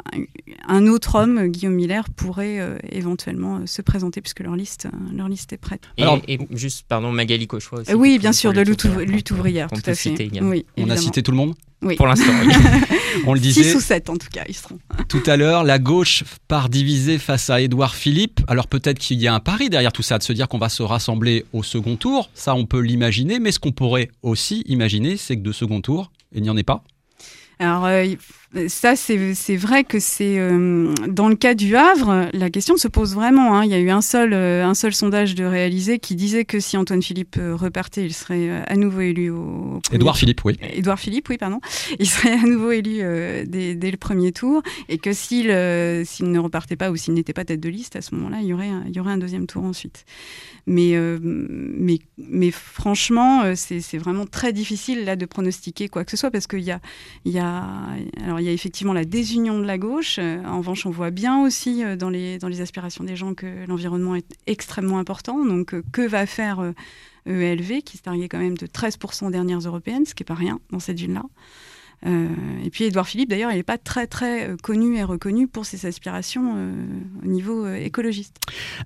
un- 0.69 0.87
autre 0.87 1.15
homme, 1.17 1.47
Guillaume 1.49 1.75
Miller, 1.75 2.05
pourrait 2.11 2.61
euh, 2.61 2.77
éventuellement 2.91 3.59
euh, 3.59 3.67
se 3.67 3.83
présenter 3.83 4.21
puisque 4.21 4.41
leur 4.41 4.57
liste, 4.57 4.87
leur 5.15 5.29
liste 5.29 5.53
est 5.53 5.57
prête. 5.59 5.83
Et, 5.97 6.05
et 6.35 6.39
juste, 6.53 6.85
pardon, 6.89 7.11
Magali 7.13 7.47
Cauchois 7.47 7.81
aussi. 7.81 7.95
Oui, 7.95 8.19
bien 8.19 8.33
sûr, 8.33 8.53
de 8.53 8.61
lutte 8.61 8.85
lutte, 8.85 9.31
ouvrière. 9.31 9.69
tout 9.71 9.83
à 9.87 9.95
fait. 9.95 10.15
Oui, 10.43 10.67
On 10.77 10.91
a 10.91 10.97
cité 10.97 11.23
tout 11.23 11.31
le 11.31 11.37
monde 11.39 11.55
Oui. 11.83 11.97
Pour 11.97 12.07
l'instant, 12.07 12.33
oui. 12.47 12.53
On 13.27 13.33
le 13.35 13.41
disait. 13.41 13.63
6 13.63 13.77
ou 13.77 13.81
7 13.81 14.11
en 14.11 14.17
tout 14.17 14.27
cas, 14.33 14.43
ils 14.49 14.55
seront. 14.55 14.79
Tout 15.09 15.23
à 15.27 15.37
l'heure, 15.37 15.63
la 15.63 15.79
gauche 15.79 16.25
part 16.49 16.69
divisée 16.69 17.19
face 17.19 17.49
à 17.49 17.61
Édouard 17.61 17.95
Philippe. 17.95 18.41
Alors 18.49 18.67
peut-être 18.67 18.99
qu'il 18.99 19.21
y 19.21 19.29
a 19.29 19.35
un 19.35 19.39
pari 19.39 19.71
derrière 19.71 19.93
tout 19.93 20.03
ça, 20.03 20.19
de 20.19 20.25
se 20.25 20.33
dire 20.33 20.49
qu'on 20.49 20.59
va 20.59 20.69
se 20.69 20.83
rassembler 20.83 21.45
au 21.53 21.63
second 21.63 21.95
tour. 21.95 22.29
Ça, 22.35 22.57
on 22.57 22.67
peut 22.67 22.81
l'imaginer. 22.81 23.39
Mais 23.39 23.53
ce 23.53 23.61
qu'on 23.61 23.71
pourrait 23.71 24.09
aussi 24.23 24.63
imaginer, 24.67 25.17
c'est 25.17 25.37
que 25.37 25.43
de 25.43 25.53
second 25.53 25.81
tour, 25.81 26.11
il 26.35 26.43
n'y 26.43 26.51
en 26.51 26.57
ait 26.57 26.63
pas. 26.65 26.85
Euh, 27.61 28.17
ça, 28.69 28.95
c'est 28.97 29.57
vrai 29.57 29.85
que 29.85 29.99
c'est 29.99 30.39
euh, 30.39 30.93
dans 31.09 31.29
le 31.29 31.35
cas 31.37 31.55
du 31.55 31.77
Havre, 31.77 32.29
la 32.33 32.51
question 32.51 32.77
se 32.77 32.89
pose 32.89 33.15
vraiment. 33.15 33.57
hein. 33.57 33.65
Il 33.65 33.71
y 33.71 33.75
a 33.75 33.79
eu 33.79 33.91
un 33.91 34.01
seul 34.01 34.33
euh, 34.33 34.65
un 34.65 34.75
seul 34.75 34.95
sondage 34.95 35.35
de 35.35 35.45
réalisé 35.45 35.99
qui 35.99 36.15
disait 36.15 36.45
que 36.45 36.61
si 36.61 36.77
Antoine 36.77 37.03
Philippe 37.03 37.37
euh, 37.39 37.55
repartait, 37.57 38.05
il 38.05 38.15
serait 38.15 38.63
à 38.67 38.77
nouveau 38.77 39.01
élu 39.01 39.31
au. 39.31 39.81
Édouard. 39.93 40.17
Philippe, 40.17 40.45
oui. 40.45 40.57
Édouard 40.73 40.99
Philippe, 40.99 41.29
oui, 41.29 41.39
pardon. 41.39 41.61
Il 41.99 42.09
serait 42.09 42.33
à 42.33 42.43
nouveau 42.47 42.71
élu 42.71 42.99
euh, 43.01 43.45
dès, 43.47 43.75
dès 43.75 43.91
le 43.91 43.97
premier 43.97 44.33
tour 44.33 44.63
et 44.89 44.99
que 44.99 45.13
s'il 45.13 45.49
ne 45.49 46.39
repartait 46.39 46.77
pas 46.77 46.91
ou 46.91 46.97
s'il 46.97 47.15
n'était 47.15 47.33
pas 47.33 47.45
tête 47.45 47.61
de 47.61 47.69
liste, 47.69 47.97
à 47.97 48.03
ce 48.03 48.15
moment-là, 48.15 48.39
il 48.41 48.47
y 48.47 48.53
aurait 48.53 48.69
un, 48.69 48.85
il 48.87 48.95
y 48.97 49.01
aurait 49.01 49.13
un 49.13 49.19
deuxième 49.19 49.47
tour 49.47 49.65
ensuite. 49.65 50.05
Mais, 50.67 50.97
mais, 51.21 51.99
mais 52.17 52.51
franchement, 52.51 53.55
c'est 53.55 53.81
c'est 53.81 53.99
vraiment 53.99 54.25
très 54.27 54.53
difficile 54.53 55.05
là 55.05 55.15
de 55.17 55.27
pronostiquer 55.27 55.89
quoi 55.89 56.05
que 56.05 56.11
ce 56.11 56.17
soit 56.17 56.31
parce 56.31 56.47
qu'il 56.47 56.61
y 56.61 56.71
a, 56.71 56.81
il 57.27 57.33
y, 57.33 57.39
a, 57.39 57.65
alors, 58.25 58.41
il 58.45 58.49
y 58.49 58.51
a 58.51 58.53
effectivement 58.53 58.93
la 58.93 59.07
désunion 59.07 59.59
de 59.59 59.65
la 59.65 59.79
gauche. 59.79 60.19
Euh, 60.19 60.45
En 60.45 60.59
revanche, 60.59 60.85
on 60.85 60.91
voit 60.91 61.11
bien 61.11 61.43
aussi 61.43 61.83
euh, 61.83 61.97
dans 61.97 62.11
les, 62.11 62.61
aspirations 62.61 63.03
des 63.03 63.17
gens 63.17 63.33
que 63.33 63.67
l'environnement 63.67 64.15
est 64.15 64.37
extrêmement 64.47 64.99
important. 64.99 65.43
Donc, 65.47 65.73
euh, 65.73 65.83
que 65.93 66.07
va 66.07 66.27
faire 66.27 66.75
ELV, 67.25 67.81
qui 67.83 67.97
se 67.97 68.03
targuait 68.03 68.29
quand 68.29 68.39
même 68.39 68.59
de 68.59 68.67
13% 68.67 69.29
aux 69.29 69.31
dernières 69.31 69.61
européennes, 69.61 70.05
ce 70.05 70.15
qui 70.15 70.23
n'est 70.23 70.27
pas 70.27 70.35
rien 70.35 70.61
dans 70.71 70.79
cette 70.79 70.99
ville-là 70.99 71.23
et 72.05 72.71
puis 72.71 72.85
Édouard 72.85 73.07
Philippe, 73.07 73.31
d'ailleurs, 73.31 73.51
il 73.51 73.57
n'est 73.57 73.63
pas 73.63 73.79
très 73.79 74.07
très 74.07 74.49
euh, 74.49 74.57
connu 74.63 74.97
et 74.97 75.05
reconnu 75.05 75.47
pour 75.47 75.67
ses 75.67 75.87
aspirations 75.87 76.55
euh, 76.57 76.73
au 77.23 77.27
niveau 77.27 77.67
euh, 77.67 77.77
écologiste. 77.77 78.37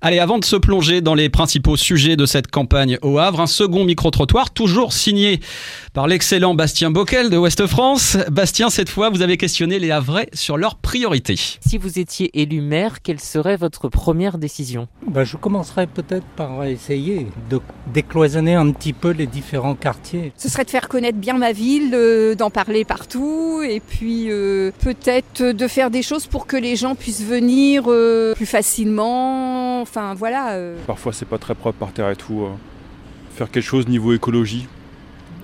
Allez, 0.01 0.19
avant 0.19 0.37
de 0.37 0.45
se 0.45 0.55
plonger 0.55 1.01
dans 1.01 1.15
les 1.15 1.29
principaux 1.29 1.77
sujets 1.77 2.15
de 2.15 2.25
cette 2.25 2.47
campagne 2.47 2.97
au 3.01 3.17
Havre, 3.17 3.41
un 3.41 3.47
second 3.47 3.85
micro-trottoir, 3.85 4.51
toujours 4.51 4.93
signé 4.93 5.39
par 5.93 6.07
l'excellent 6.07 6.53
Bastien 6.55 6.91
Bockel 6.91 7.29
de 7.29 7.37
Ouest 7.37 7.65
France. 7.67 8.17
Bastien, 8.31 8.69
cette 8.69 8.89
fois, 8.89 9.09
vous 9.09 9.21
avez 9.21 9.37
questionné 9.37 9.79
les 9.79 9.91
Havrais 9.91 10.29
sur 10.33 10.57
leurs 10.57 10.75
priorités. 10.75 11.35
Si 11.35 11.77
vous 11.77 11.99
étiez 11.99 12.29
élu 12.39 12.61
maire, 12.61 13.01
quelle 13.01 13.19
serait 13.19 13.57
votre 13.57 13.89
première 13.89 14.37
décision? 14.37 14.87
Bah, 15.07 15.23
je 15.23 15.37
commencerai 15.37 15.87
peut-être 15.87 16.25
par 16.35 16.63
essayer 16.65 17.27
de 17.49 17.59
décloisonner 17.93 18.55
un 18.55 18.71
petit 18.71 18.93
peu 18.93 19.11
les 19.11 19.27
différents 19.27 19.75
quartiers. 19.75 20.31
Ce 20.37 20.49
serait 20.49 20.65
de 20.65 20.69
faire 20.69 20.87
connaître 20.87 21.17
bien 21.17 21.37
ma 21.37 21.51
ville, 21.51 21.91
euh, 21.93 22.35
d'en 22.35 22.49
parler 22.49 22.85
partout, 22.85 23.08
et 23.15 23.79
puis 23.79 24.27
euh, 24.29 24.71
peut-être 24.81 25.43
de 25.43 25.67
faire 25.67 25.89
des 25.89 26.01
choses 26.01 26.27
pour 26.27 26.45
que 26.47 26.57
les 26.57 26.75
gens 26.75 26.95
puissent 26.95 27.23
venir 27.25 27.83
euh, 27.87 28.33
plus 28.35 28.45
facilement. 28.45 29.81
Enfin 29.81 30.13
voilà. 30.13 30.51
euh. 30.53 30.77
Parfois, 30.87 31.13
c'est 31.13 31.27
pas 31.27 31.37
très 31.37 31.55
propre 31.55 31.77
par 31.77 31.91
terre 31.91 32.09
et 32.09 32.15
tout. 32.15 32.43
euh. 32.43 32.49
Faire 33.35 33.49
quelque 33.51 33.63
chose 33.63 33.87
niveau 33.87 34.13
écologie, 34.13 34.67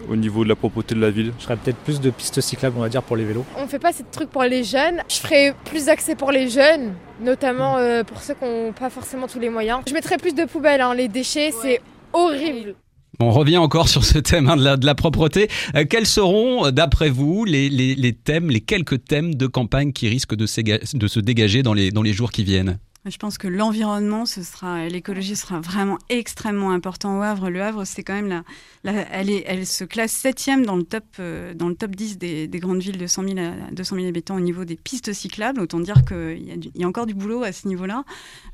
au 0.10 0.16
niveau 0.16 0.44
de 0.44 0.50
la 0.50 0.56
propreté 0.56 0.96
de 0.96 1.00
la 1.02 1.10
ville. 1.12 1.32
Je 1.40 1.44
ferais 1.46 1.56
peut-être 1.56 1.78
plus 1.78 2.02
de 2.02 2.10
pistes 2.10 2.42
cyclables, 2.42 2.76
on 2.78 2.82
va 2.82 2.90
dire, 2.90 3.02
pour 3.02 3.16
les 3.16 3.24
vélos. 3.24 3.46
On 3.58 3.68
fait 3.68 3.80
pas 3.80 3.94
ces 3.94 4.04
trucs 4.04 4.30
pour 4.30 4.44
les 4.44 4.64
jeunes. 4.64 5.02
Je 5.10 5.16
ferais 5.16 5.56
plus 5.66 5.86
d'accès 5.86 6.16
pour 6.16 6.32
les 6.32 6.50
jeunes, 6.50 6.94
notamment 7.22 7.78
euh, 7.78 8.04
pour 8.04 8.22
ceux 8.22 8.34
qui 8.34 8.44
n'ont 8.46 8.74
pas 8.74 8.90
forcément 8.90 9.28
tous 9.28 9.40
les 9.40 9.50
moyens. 9.50 9.80
Je 9.88 9.94
mettrais 9.94 10.18
plus 10.18 10.36
de 10.36 10.44
poubelles. 10.46 10.82
hein. 10.82 10.94
Les 10.94 11.08
déchets, 11.08 11.52
c'est 11.62 11.82
horrible. 12.12 12.76
On 13.20 13.32
revient 13.32 13.58
encore 13.58 13.88
sur 13.88 14.04
ce 14.04 14.20
thème 14.20 14.50
hein, 14.50 14.58
de, 14.58 14.86
la, 14.86 14.96
propreté. 14.96 15.50
Euh, 15.76 15.86
quels 15.90 16.06
seront, 16.06 16.66
euh, 16.66 16.72
d'après 16.72 17.10
vous, 17.10 17.46
les, 17.46 18.14
thèmes, 18.24 18.50
les 18.50 18.62
quelques 18.62 19.06
thèmes 19.06 19.36
de 19.36 19.48
campagne 19.48 19.94
qui 19.94 20.10
risquent 20.10 20.36
de, 20.36 20.46
se 20.46 21.20
dégager 21.20 21.64
dans 21.64 21.74
les 21.74 22.14
jours 22.14 22.32
qui 22.32 22.44
viennent? 22.44 22.78
Je 23.08 23.18
pense 23.18 23.38
que 23.38 23.48
l'environnement, 23.48 24.26
ce 24.26 24.42
sera, 24.42 24.88
l'écologie 24.88 25.36
sera 25.36 25.60
vraiment 25.60 26.00
extrêmement 26.10 26.72
important 26.72 27.20
au 27.20 27.22
Havre. 27.22 27.52
Le 27.52 27.62
Havre, 27.62 27.86
c'est 27.86 28.02
quand 28.02 28.16
même 28.16 28.44
la, 28.84 28.92
elle, 29.12 29.30
est, 29.30 29.44
elle 29.46 29.68
se 29.68 29.84
classe 29.84 30.12
septième 30.12 30.66
dans 30.66 30.76
le 30.76 30.82
top, 30.82 31.04
euh, 31.20 31.54
dans 31.54 31.70
le 31.70 31.76
top 31.76 31.92
10 31.92 32.18
des, 32.18 32.48
des, 32.48 32.60
grandes 32.60 32.82
villes 32.82 32.98
de 32.98 33.06
100 33.06 33.28
000 33.28 33.38
à 33.38 33.72
200 33.72 33.96
000 33.98 34.08
habitants 34.08 34.36
au 34.36 34.40
niveau 34.40 34.66
des 34.66 34.76
pistes 34.76 35.14
cyclables. 35.14 35.62
Autant 35.62 35.80
dire 35.80 36.04
qu'il 36.04 36.72
y, 36.76 36.84
a 36.84 36.88
encore 36.88 37.06
du 37.06 37.14
boulot 37.14 37.44
à 37.44 37.52
ce 37.52 37.68
niveau-là. 37.68 38.06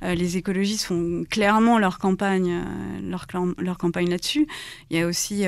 Euh, 0.04 0.16
les 0.16 0.36
écologistes 0.36 0.84
font 0.84 1.24
clairement 1.30 1.80
leur 1.80 1.98
campagne, 1.98 2.52
euh, 2.52 3.00
leur, 3.10 3.28
leur 3.58 3.78
campagne 3.78 4.10
là-dessus. 4.10 4.48
Il 4.90 4.98
y 4.98 5.02
a 5.02 5.08
aussi 5.08 5.46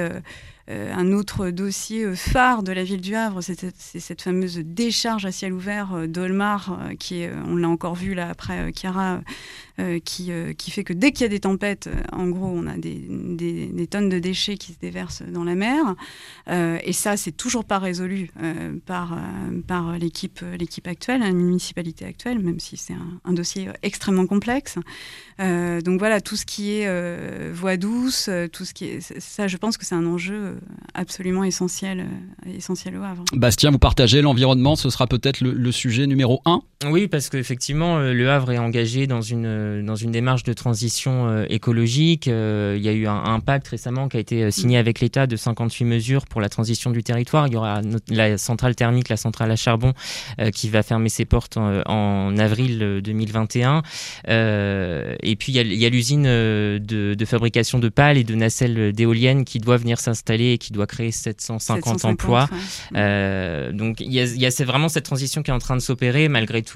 un 0.70 1.12
autre 1.12 1.50
dossier 1.50 2.06
euh, 2.06 2.16
phare 2.16 2.64
de 2.64 2.72
la 2.72 2.86
ville 2.86 3.02
du 3.02 3.16
Havre, 3.16 3.42
c'est 3.42 3.74
cette 4.00 4.22
fameuse 4.22 4.60
décharge 4.60 5.26
à 5.26 5.32
ciel 5.32 5.52
ouvert 5.52 5.94
euh, 5.94 6.08
d'Olmar, 6.08 6.80
qui 7.00 7.26
on 7.46 7.58
l'a 7.58 7.68
encore 7.68 7.96
vu 7.96 8.14
là 8.14 8.30
après 8.30 8.72
Chiara, 8.72 9.22
qui, 10.06 10.32
fait 10.72 10.84
que 10.84 10.94
dès 10.94 11.12
qu'il 11.12 11.24
y 11.24 11.26
a 11.26 11.30
des 11.30 11.42
tempêtes, 11.42 11.90
en 12.12 12.28
gros, 12.28 12.48
on 12.48 12.68
a 12.68 12.78
des, 12.78 13.88
tonnes 13.90 14.10
de 14.10 14.20
déchets 14.20 14.58
qui 14.58 14.74
se 14.74 14.80
déversent 14.80 15.24
dans 15.24 15.44
la 15.44 15.56
mer. 15.56 15.96
et 16.48 16.94
ça, 16.94 17.18
c'est 17.18 17.32
toujours 17.32 17.66
pas 17.66 17.80
résolu 17.80 18.30
par, 18.86 19.18
l'équipe 20.00 20.88
actuelle, 20.88 21.22
la 21.22 21.32
municipalité 21.32 22.06
actuelle, 22.06 22.40
même 22.40 22.60
si 22.60 22.78
c'est 22.78 22.96
un, 23.26 23.34
dossier 23.34 23.70
extrêmement 23.82 24.28
complexe. 24.28 24.78
Donc 25.40 26.00
voilà, 26.00 26.22
tout 26.22 26.36
ce 26.36 26.46
qui 26.46 26.72
est 26.72 27.52
voie 27.52 27.78
douce, 27.78 28.30
tout 28.52 28.66
ce 28.66 28.74
qui 28.74 28.86
est, 28.86 29.20
ça, 29.20 29.48
je 29.48 29.58
pense 29.58 29.78
que 29.78 29.86
c'est 29.86 29.96
un 29.96 30.06
enjeu 30.06 30.58
absolument 30.94 31.44
essentiel, 31.44 32.02
euh, 32.02 32.56
essentiel 32.58 32.98
au 32.98 33.04
Havre. 33.04 33.24
Bastien, 33.34 33.72
vous 33.72 33.80
partagez 33.80 34.22
l'environnement, 34.22 34.76
ce 34.76 34.90
sera 34.90 35.08
peut-être 35.08 35.42
le, 35.42 35.52
le, 35.52 35.72
sujet 35.72 36.08
numéro 36.08 36.42
un 36.46 36.62
Oui, 36.86 37.08
parce 37.08 37.30
qu'effectivement, 37.30 37.98
euh, 37.98 38.14
le 38.14 38.30
Havre 38.30 38.52
est 38.52 38.58
engagé 38.58 39.08
dans 39.08 39.22
une, 39.22 39.46
euh, 39.46 39.82
dans 39.84 39.96
une 39.96 40.12
démarche 40.12 40.44
de 40.44 40.54
transition 40.54 41.44
écologique. 41.50 42.28
Il 42.28 42.82
y 42.82 42.90
a 42.90 42.94
eu 42.94 43.08
un, 43.08 43.24
un 43.24 43.40
pacte 43.40 43.68
récemment 43.68 44.08
qui 44.08 44.18
a 44.18 44.20
été 44.20 44.52
signé 44.52 44.78
avec 44.78 45.00
l'État 45.00 45.28
de 45.28 45.36
58 45.36 45.86
mesures 45.86 46.26
pour 46.26 46.42
la 46.42 46.50
transition 46.50 46.92
du 46.92 47.04
territoire. 47.04 47.48
Il 47.48 47.54
y 47.54 47.58
aura 47.58 47.82
la 48.10 48.38
centrale 48.38 48.76
thermique, 48.76 49.10
la 49.10 49.18
centrale 49.18 49.52
à 49.52 49.56
charbon, 49.56 49.94
qui 50.54 50.70
va 50.70 50.84
fermer 50.84 51.10
ses 51.10 51.26
portes 51.26 51.58
en, 51.58 51.82
en 51.86 52.38
avril 52.38 53.02
2021. 53.04 53.84
et 54.28 55.36
puis, 55.38 55.52
il 55.52 55.74
y 55.74 55.86
a, 55.86 55.88
a 55.88 55.90
l'usine 55.90 56.24
de, 56.24 56.80
de, 56.80 57.26
fabrication 57.26 57.80
de 57.80 57.90
pales 57.90 58.18
et 58.18 58.24
de 58.24 58.36
nacelles 58.36 58.94
d'éoliennes 58.94 59.46
qui 59.46 59.60
doit 59.60 59.78
venir 59.78 60.00
s'installer 60.00 60.54
et 60.54 60.58
qui 60.58 60.74
doit 60.74 60.88
créer 60.88 61.12
750, 61.12 61.62
750 61.62 62.06
emplois. 62.06 62.50
Ouais. 62.52 62.58
Euh, 62.98 63.72
donc 63.72 64.00
il 64.00 64.12
y 64.12 64.20
a, 64.20 64.26
y 64.26 64.46
a 64.46 64.66
vraiment 64.66 64.90
cette 64.90 65.06
transition 65.06 65.44
qui 65.44 65.52
est 65.52 65.54
en 65.54 65.60
train 65.60 65.76
de 65.76 65.82
s'opérer. 65.82 66.28
Malgré 66.28 66.62
tout, 66.62 66.73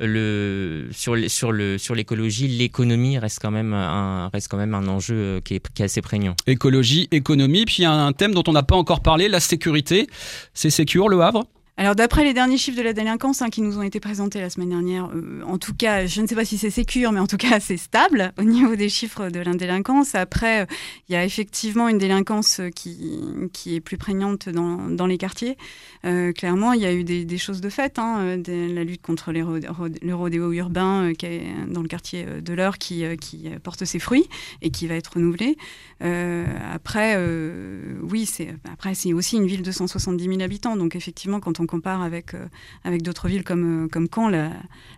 euh, 0.00 0.88
sur, 0.92 1.94
l'écologie, 1.94 2.48
l'économie 2.48 3.18
reste 3.18 3.38
quand 3.40 3.50
même 3.50 3.72
un, 3.72 4.28
reste 4.32 4.48
quand 4.48 4.56
même 4.56 4.74
un 4.74 4.86
enjeu 4.88 5.14
euh, 5.14 5.40
qui 5.40 5.54
est, 5.54 5.72
qui 5.72 5.82
est 5.82 5.86
assez 5.86 6.02
prégnant. 6.02 6.34
Écologie, 6.46 7.08
économie, 7.10 7.64
puis 7.64 7.76
il 7.78 7.82
y 7.82 7.86
a 7.86 7.92
un 7.92 8.12
thème 8.12 8.34
dont 8.34 8.44
on 8.46 8.52
n'a 8.52 8.62
pas 8.62 8.76
encore 8.76 9.00
parlé, 9.00 9.28
la 9.28 9.40
sécurité. 9.40 10.06
C'est 10.54 10.70
Sécure 10.70 11.08
le 11.08 11.20
Havre? 11.20 11.44
Alors 11.78 11.94
d'après 11.94 12.24
les 12.24 12.32
derniers 12.32 12.56
chiffres 12.56 12.78
de 12.78 12.82
la 12.82 12.94
délinquance 12.94 13.42
hein, 13.42 13.50
qui 13.50 13.60
nous 13.60 13.76
ont 13.76 13.82
été 13.82 14.00
présentés 14.00 14.40
la 14.40 14.48
semaine 14.48 14.70
dernière, 14.70 15.10
euh, 15.14 15.42
en 15.46 15.58
tout 15.58 15.74
cas, 15.74 16.06
je 16.06 16.22
ne 16.22 16.26
sais 16.26 16.34
pas 16.34 16.46
si 16.46 16.56
c'est 16.56 16.70
sécure, 16.70 17.12
mais 17.12 17.20
en 17.20 17.26
tout 17.26 17.36
cas 17.36 17.60
c'est 17.60 17.76
stable 17.76 18.32
au 18.38 18.44
niveau 18.44 18.76
des 18.76 18.88
chiffres 18.88 19.28
de 19.28 19.40
la 19.40 19.52
délinquance. 19.52 20.14
Après, 20.14 20.62
euh, 20.62 20.66
il 21.08 21.12
y 21.12 21.16
a 21.16 21.24
effectivement 21.24 21.88
une 21.88 21.98
délinquance 21.98 22.62
qui, 22.74 23.20
qui 23.52 23.74
est 23.74 23.80
plus 23.80 23.98
prégnante 23.98 24.48
dans, 24.48 24.88
dans 24.88 25.06
les 25.06 25.18
quartiers. 25.18 25.58
Euh, 26.06 26.32
clairement, 26.32 26.72
il 26.72 26.80
y 26.80 26.86
a 26.86 26.94
eu 26.94 27.04
des, 27.04 27.38
choses 27.38 27.60
de 27.60 27.68
fait. 27.68 27.98
Hein, 27.98 28.38
de, 28.38 28.72
la 28.72 28.82
lutte 28.82 29.02
contre 29.02 29.32
les 29.32 29.42
le 29.42 30.14
rodéo 30.14 30.52
urbain 30.52 31.12
dans 31.68 31.82
le 31.82 31.88
quartier 31.88 32.24
de 32.24 32.54
l'Eure 32.54 32.78
qui, 32.78 33.04
qui 33.20 33.50
porte 33.62 33.84
ses 33.84 33.98
fruits 33.98 34.26
et 34.62 34.70
qui 34.70 34.86
va 34.86 34.94
être 34.94 35.14
renouvelé. 35.14 35.56
après, 36.00 37.18
oui, 38.02 38.24
c'est 38.24 38.54
c'est 38.94 39.12
aussi 39.12 39.36
une 39.36 39.46
ville 39.46 39.62
de 39.62 39.70
170 39.70 40.24
000 40.24 40.40
habitants, 40.40 40.76
donc 40.76 40.96
effectivement, 40.96 41.40
quand 41.40 41.60
on 41.60 41.65
compare 41.66 42.02
avec, 42.02 42.34
euh, 42.34 42.46
avec 42.84 43.02
d'autres 43.02 43.28
villes 43.28 43.44
comme, 43.44 43.88
comme 43.90 44.08
Caen, 44.12 44.28
la, 44.28 44.50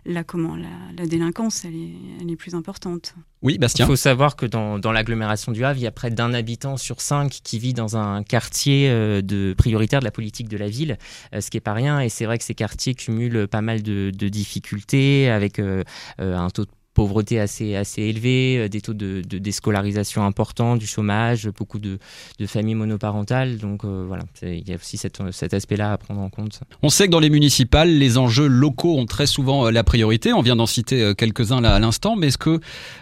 la, 0.05 0.23
comment, 0.23 0.55
la, 0.55 0.69
la 0.97 1.05
délinquance, 1.05 1.65
elle 1.65 1.75
est, 1.75 1.95
elle 2.21 2.31
est, 2.31 2.35
plus 2.35 2.55
importante. 2.55 3.15
Oui, 3.41 3.57
Bastien. 3.57 3.85
Il 3.85 3.87
faut 3.87 3.95
savoir 3.95 4.35
que 4.35 4.45
dans, 4.45 4.79
dans 4.79 4.91
l'agglomération 4.91 5.51
du 5.51 5.63
Havre, 5.63 5.79
il 5.79 5.83
y 5.83 5.87
a 5.87 5.91
près 5.91 6.11
d'un 6.11 6.33
habitant 6.33 6.77
sur 6.77 7.01
cinq 7.01 7.39
qui 7.43 7.59
vit 7.59 7.73
dans 7.73 7.97
un 7.97 8.23
quartier 8.23 8.89
euh, 8.89 9.21
de 9.21 9.53
prioritaire 9.57 9.99
de 9.99 10.05
la 10.05 10.11
politique 10.11 10.49
de 10.49 10.57
la 10.57 10.67
ville, 10.67 10.97
euh, 11.33 11.41
ce 11.41 11.49
qui 11.49 11.57
n'est 11.57 11.61
pas 11.61 11.73
rien. 11.73 11.99
Et 12.01 12.09
c'est 12.09 12.25
vrai 12.25 12.37
que 12.37 12.43
ces 12.43 12.55
quartiers 12.55 12.95
cumulent 12.95 13.47
pas 13.47 13.61
mal 13.61 13.81
de, 13.81 14.11
de 14.13 14.29
difficultés 14.29 15.29
avec 15.29 15.59
euh, 15.59 15.83
un 16.17 16.49
taux 16.49 16.65
de 16.65 16.71
pauvreté 16.93 17.39
assez, 17.39 17.75
assez 17.75 18.01
élevée, 18.01 18.67
des 18.67 18.81
taux 18.81 18.93
de, 18.93 19.21
de 19.21 19.37
déscolarisation 19.37 20.25
importants, 20.25 20.75
du 20.75 20.85
chômage, 20.85 21.47
beaucoup 21.57 21.79
de, 21.79 21.97
de 22.39 22.45
familles 22.45 22.75
monoparentales. 22.75 23.57
Donc 23.57 23.85
euh, 23.85 24.05
voilà, 24.07 24.23
il 24.41 24.67
y 24.67 24.73
a 24.73 24.75
aussi 24.75 24.97
cette, 24.97 25.21
cet 25.31 25.53
aspect-là 25.53 25.93
à 25.93 25.97
prendre 25.97 26.19
en 26.19 26.29
compte. 26.29 26.59
On 26.81 26.89
sait 26.89 27.05
que 27.05 27.11
dans 27.11 27.19
les 27.19 27.29
municipales, 27.29 27.89
les 27.89 28.17
enjeux 28.17 28.47
locaux 28.47 28.97
ont 28.97 29.05
très 29.05 29.27
souvent 29.27 29.69
la 29.69 29.83
priorité. 29.83 30.33
On 30.33 30.41
vient 30.41 30.55
d'en 30.55 30.65
citer 30.65 31.13
quelques-uns 31.15 31.61
là 31.61 31.75
à 31.75 31.79
l'instant, 31.79 32.15
mais 32.15 32.27
est-ce 32.27 32.37
que 32.37 32.59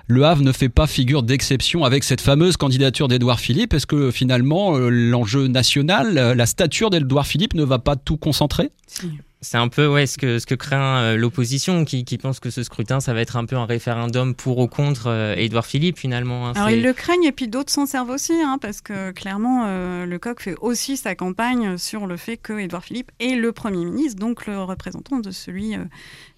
le 0.08 0.26
Havre 0.26 0.44
ne 0.44 0.52
fait 0.52 0.70
pas 0.70 0.86
figure 0.86 1.24
d'exception 1.24 1.84
avec 1.84 2.04
cette 2.04 2.22
fameuse 2.22 2.58
candidature 2.58 3.08
d'Edouard 3.08 3.40
Philippe? 3.40 3.74
Est-ce 3.74 3.88
que 3.88 4.12
finalement 4.12 4.78
l'enjeu 4.78 5.48
national, 5.48 6.14
la 6.14 6.46
stature 6.46 6.90
d'Edouard 6.90 7.26
Philippe 7.26 7.54
ne 7.54 7.64
va 7.64 7.80
pas 7.80 7.96
tout 7.96 8.18
concentrer? 8.18 8.70
Si. 8.88 9.08
C'est 9.48 9.58
un 9.58 9.70
peu 9.70 9.88
ouais, 9.88 10.08
ce, 10.08 10.18
que, 10.18 10.40
ce 10.40 10.46
que 10.46 10.56
craint 10.56 10.98
euh, 10.98 11.16
l'opposition 11.16 11.86
qui, 11.86 12.04
qui, 12.04 12.18
pense 12.18 12.42
que 12.42 12.50
ce 12.50 12.64
scrutin, 12.64 13.00
ça 13.00 13.14
va 13.14 13.22
être 13.22 13.38
un 13.38 13.46
peu 13.46 13.56
un 13.56 13.66
référendum 13.66 14.36
pour 14.36 14.58
ou 14.58 14.68
contre 14.68 15.08
euh, 15.08 15.36
Édouard 15.38 15.66
Philippe 15.66 15.98
finalement. 15.98 16.50
Hein, 16.50 16.54
Alors 16.58 16.70
ils 16.70 16.84
le 16.84 16.92
craignent 16.92 17.24
et 17.24 17.32
puis 17.32 17.48
d'autres 17.48 17.72
s'en 17.72 17.86
servent 17.86 18.10
aussi, 18.10 18.34
hein, 18.34 18.58
parce 18.60 18.82
que 18.82 19.12
clairement, 19.12 19.64
euh, 19.66 20.06
le 20.06 20.20
coq 20.20 20.42
fait 20.42 20.56
aussi 20.60 20.98
sa 20.98 21.16
campagne 21.16 21.78
sur 21.78 22.08
le 22.08 22.18
fait 22.18 22.36
que 22.36 22.60
Édouard 22.60 22.84
Philippe 22.84 23.10
est 23.22 23.36
le 23.36 23.54
Premier 23.54 23.86
ministre, 23.86 24.20
donc 24.20 24.48
le 24.48 24.62
représentant 24.62 25.20
de 25.20 25.32
celui 25.32 25.76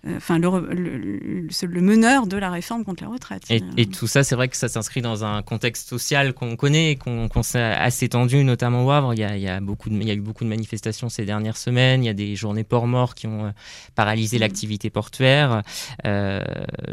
enfin 0.07 0.39
le, 0.39 0.49
le, 0.73 0.95
le, 0.95 1.67
le, 1.67 1.81
meneur 1.81 2.27
de 2.27 2.37
la 2.37 2.49
réforme 2.49 2.83
contre 2.83 3.03
la 3.03 3.09
retraite. 3.09 3.43
Et, 3.49 3.61
et 3.77 3.85
tout 3.85 4.07
ça, 4.07 4.23
c'est 4.23 4.35
vrai 4.35 4.47
que 4.47 4.57
ça 4.57 4.69
s'inscrit 4.69 5.01
dans 5.01 5.25
un 5.25 5.41
contexte 5.41 5.89
social 5.89 6.33
qu'on 6.33 6.55
connaît, 6.55 6.95
qu'on 6.95 7.27
qu 7.27 7.43
sait 7.43 7.61
assez 7.61 8.09
tendu, 8.09 8.43
notamment 8.43 8.85
au 8.85 8.91
Havre. 8.91 9.13
Il 9.13 9.19
y, 9.19 9.23
a, 9.23 9.35
il, 9.35 9.41
y 9.41 9.49
a 9.49 9.59
beaucoup 9.59 9.89
de, 9.89 9.95
il 9.95 10.07
y 10.07 10.11
a 10.11 10.13
eu 10.13 10.21
beaucoup 10.21 10.43
de 10.43 10.49
manifestations 10.49 11.09
ces 11.09 11.25
dernières 11.25 11.57
semaines. 11.57 12.03
Il 12.03 12.07
y 12.07 12.09
a 12.09 12.13
des 12.13 12.35
journées 12.35 12.63
port 12.63 12.87
morts 12.87 13.15
qui 13.15 13.27
ont 13.27 13.53
paralysé 13.95 14.37
mmh. 14.37 14.41
l'activité 14.41 14.89
portuaire. 14.89 15.63
Euh, 16.05 16.43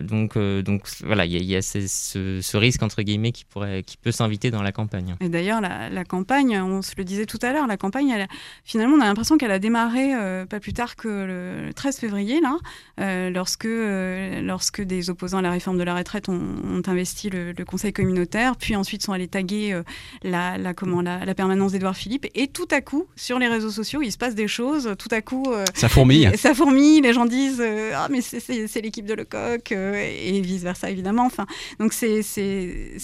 donc, 0.00 0.36
euh, 0.36 0.62
donc 0.62 0.82
voilà, 1.04 1.26
il 1.26 1.32
y 1.32 1.36
a, 1.36 1.38
il 1.38 1.46
y 1.46 1.56
a 1.56 1.62
ce, 1.62 1.86
ce, 1.86 2.40
ce, 2.40 2.56
risque 2.56 2.82
entre 2.82 3.02
guillemets 3.02 3.32
qui 3.32 3.44
pourrait, 3.44 3.82
qui 3.82 3.96
peut 3.96 4.12
s'inviter 4.12 4.50
dans 4.50 4.62
la 4.62 4.72
campagne. 4.72 5.16
Et 5.20 5.28
d'ailleurs, 5.28 5.60
la, 5.60 5.88
la, 5.88 6.04
campagne, 6.04 6.58
on 6.60 6.82
se 6.82 6.94
le 6.96 7.04
disait 7.04 7.26
tout 7.26 7.38
à 7.42 7.52
l'heure, 7.52 7.66
la 7.66 7.76
campagne, 7.76 8.10
elle, 8.10 8.26
finalement, 8.64 8.96
on 8.96 9.00
a 9.00 9.04
l'impression 9.04 9.38
qu'elle 9.38 9.50
a 9.50 9.58
démarré 9.58 10.14
euh, 10.14 10.46
pas 10.46 10.60
plus 10.60 10.72
tard 10.72 10.96
que 10.96 11.08
le 11.08 11.72
13 11.74 11.98
février 11.98 12.40
là. 12.40 12.56
Euh, 12.98 13.28
lorsque, 13.28 13.66
euh, 13.66 14.40
lorsque 14.40 14.80
des 14.80 15.10
opposants 15.10 15.38
à 15.38 15.42
la 15.42 15.50
réforme 15.50 15.76
de 15.76 15.82
la 15.82 15.94
retraite 15.94 16.30
ont, 16.30 16.40
ont 16.64 16.82
investi 16.86 17.28
le, 17.28 17.52
le, 17.52 17.64
conseil 17.66 17.92
communautaire, 17.92 18.56
puis 18.56 18.74
ensuite 18.74 19.02
sont 19.02 19.12
allés 19.12 19.28
taguer 19.28 19.74
euh, 19.74 19.82
la, 20.22 20.56
la, 20.56 20.72
comment, 20.72 21.02
la, 21.02 21.24
la 21.26 21.34
permanence 21.34 21.72
d'Edouard 21.72 21.96
Philippe. 21.96 22.26
Et 22.34 22.46
tout 22.46 22.68
à 22.70 22.80
coup, 22.80 23.06
sur 23.14 23.38
les 23.38 23.48
réseaux 23.48 23.70
sociaux, 23.70 24.00
il 24.02 24.10
se 24.10 24.16
passe 24.16 24.34
des 24.34 24.48
choses. 24.48 24.94
Tout 24.98 25.08
à 25.10 25.20
coup, 25.20 25.46
ça 25.74 25.88
fourmille. 25.88 26.30
Ça 26.36 26.54
fourmille. 26.54 27.02
Les 27.02 27.12
gens 27.12 27.26
disent 27.26 27.62
Ah, 27.94 28.08
mais 28.10 28.20
c'est 28.22 28.80
l'équipe 28.80 29.06
de 29.06 29.14
Lecoq, 29.14 29.72
et 29.72 30.40
vice-versa, 30.40 30.90
évidemment. 30.90 31.26
Enfin, 31.26 31.46
donc, 31.78 31.92
c'est 31.92 32.22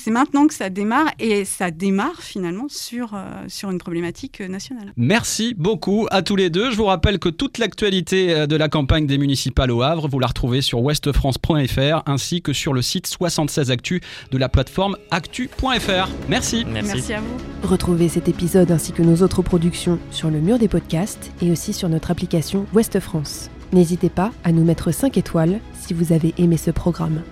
maintenant 0.07 0.47
que 0.47 0.55
ça 0.55 0.71
démarre, 0.71 1.11
et 1.19 1.45
ça 1.45 1.71
démarre 1.71 2.23
finalement 2.23 2.67
sur, 2.69 3.19
sur 3.49 3.71
une 3.71 3.79
problématique 3.79 4.41
nationale. 4.41 4.93
Merci 4.97 5.55
beaucoup 5.57 6.07
à 6.11 6.23
tous 6.23 6.37
les 6.37 6.51
deux. 6.51 6.71
Je 6.71 6.77
vous 6.77 6.85
rappelle 6.85 7.19
que 7.19 7.29
toute 7.29 7.59
l'actualité 7.59 8.47
de 8.47 8.57
la 8.57 8.69
campagne 8.69 9.07
des 9.07 9.19
municipales 9.19 9.71
au 9.83 9.85
Havre, 9.85 10.09
vous 10.09 10.19
la 10.19 10.29
retrouvez 10.29 10.63
sur 10.63 10.81
westfrance.fr 10.81 12.03
ainsi 12.07 12.43
que 12.43 12.53
sur 12.53 12.73
le 12.73 12.83
site 12.83 13.07
76 13.07 13.71
Actu 13.71 14.01
de 14.31 14.39
la 14.39 14.49
plateforme 14.49 14.97
actu.fr. 15.11 16.09
Merci. 16.29 16.65
Merci. 16.67 16.93
Merci 16.95 17.15
à 17.15 17.21
vous. 17.21 17.69
Retrouvez 17.69 18.09
cet 18.09 18.29
épisode 18.29 18.71
ainsi 18.71 18.93
que 18.93 19.03
nos 19.03 19.23
autres 19.23 19.43
productions 19.43 19.99
sur 20.11 20.31
le 20.31 20.41
mur 20.41 20.59
des 20.59 20.69
podcasts 20.69 21.33
et 21.43 21.51
aussi 21.51 21.73
sur 21.73 21.89
notre 21.89 22.11
application 22.11 22.67
Ouest 22.73 23.01
France. 23.01 23.51
N'hésitez 23.73 24.11
pas 24.11 24.33
à 24.45 24.53
nous 24.53 24.65
mettre 24.65 24.93
5 24.93 25.17
étoiles 25.17 25.61
si 25.81 25.95
vous 25.95 26.13
avez 26.13 26.35
aimé 26.39 26.57
ce 26.57 26.71
programme. 26.71 27.23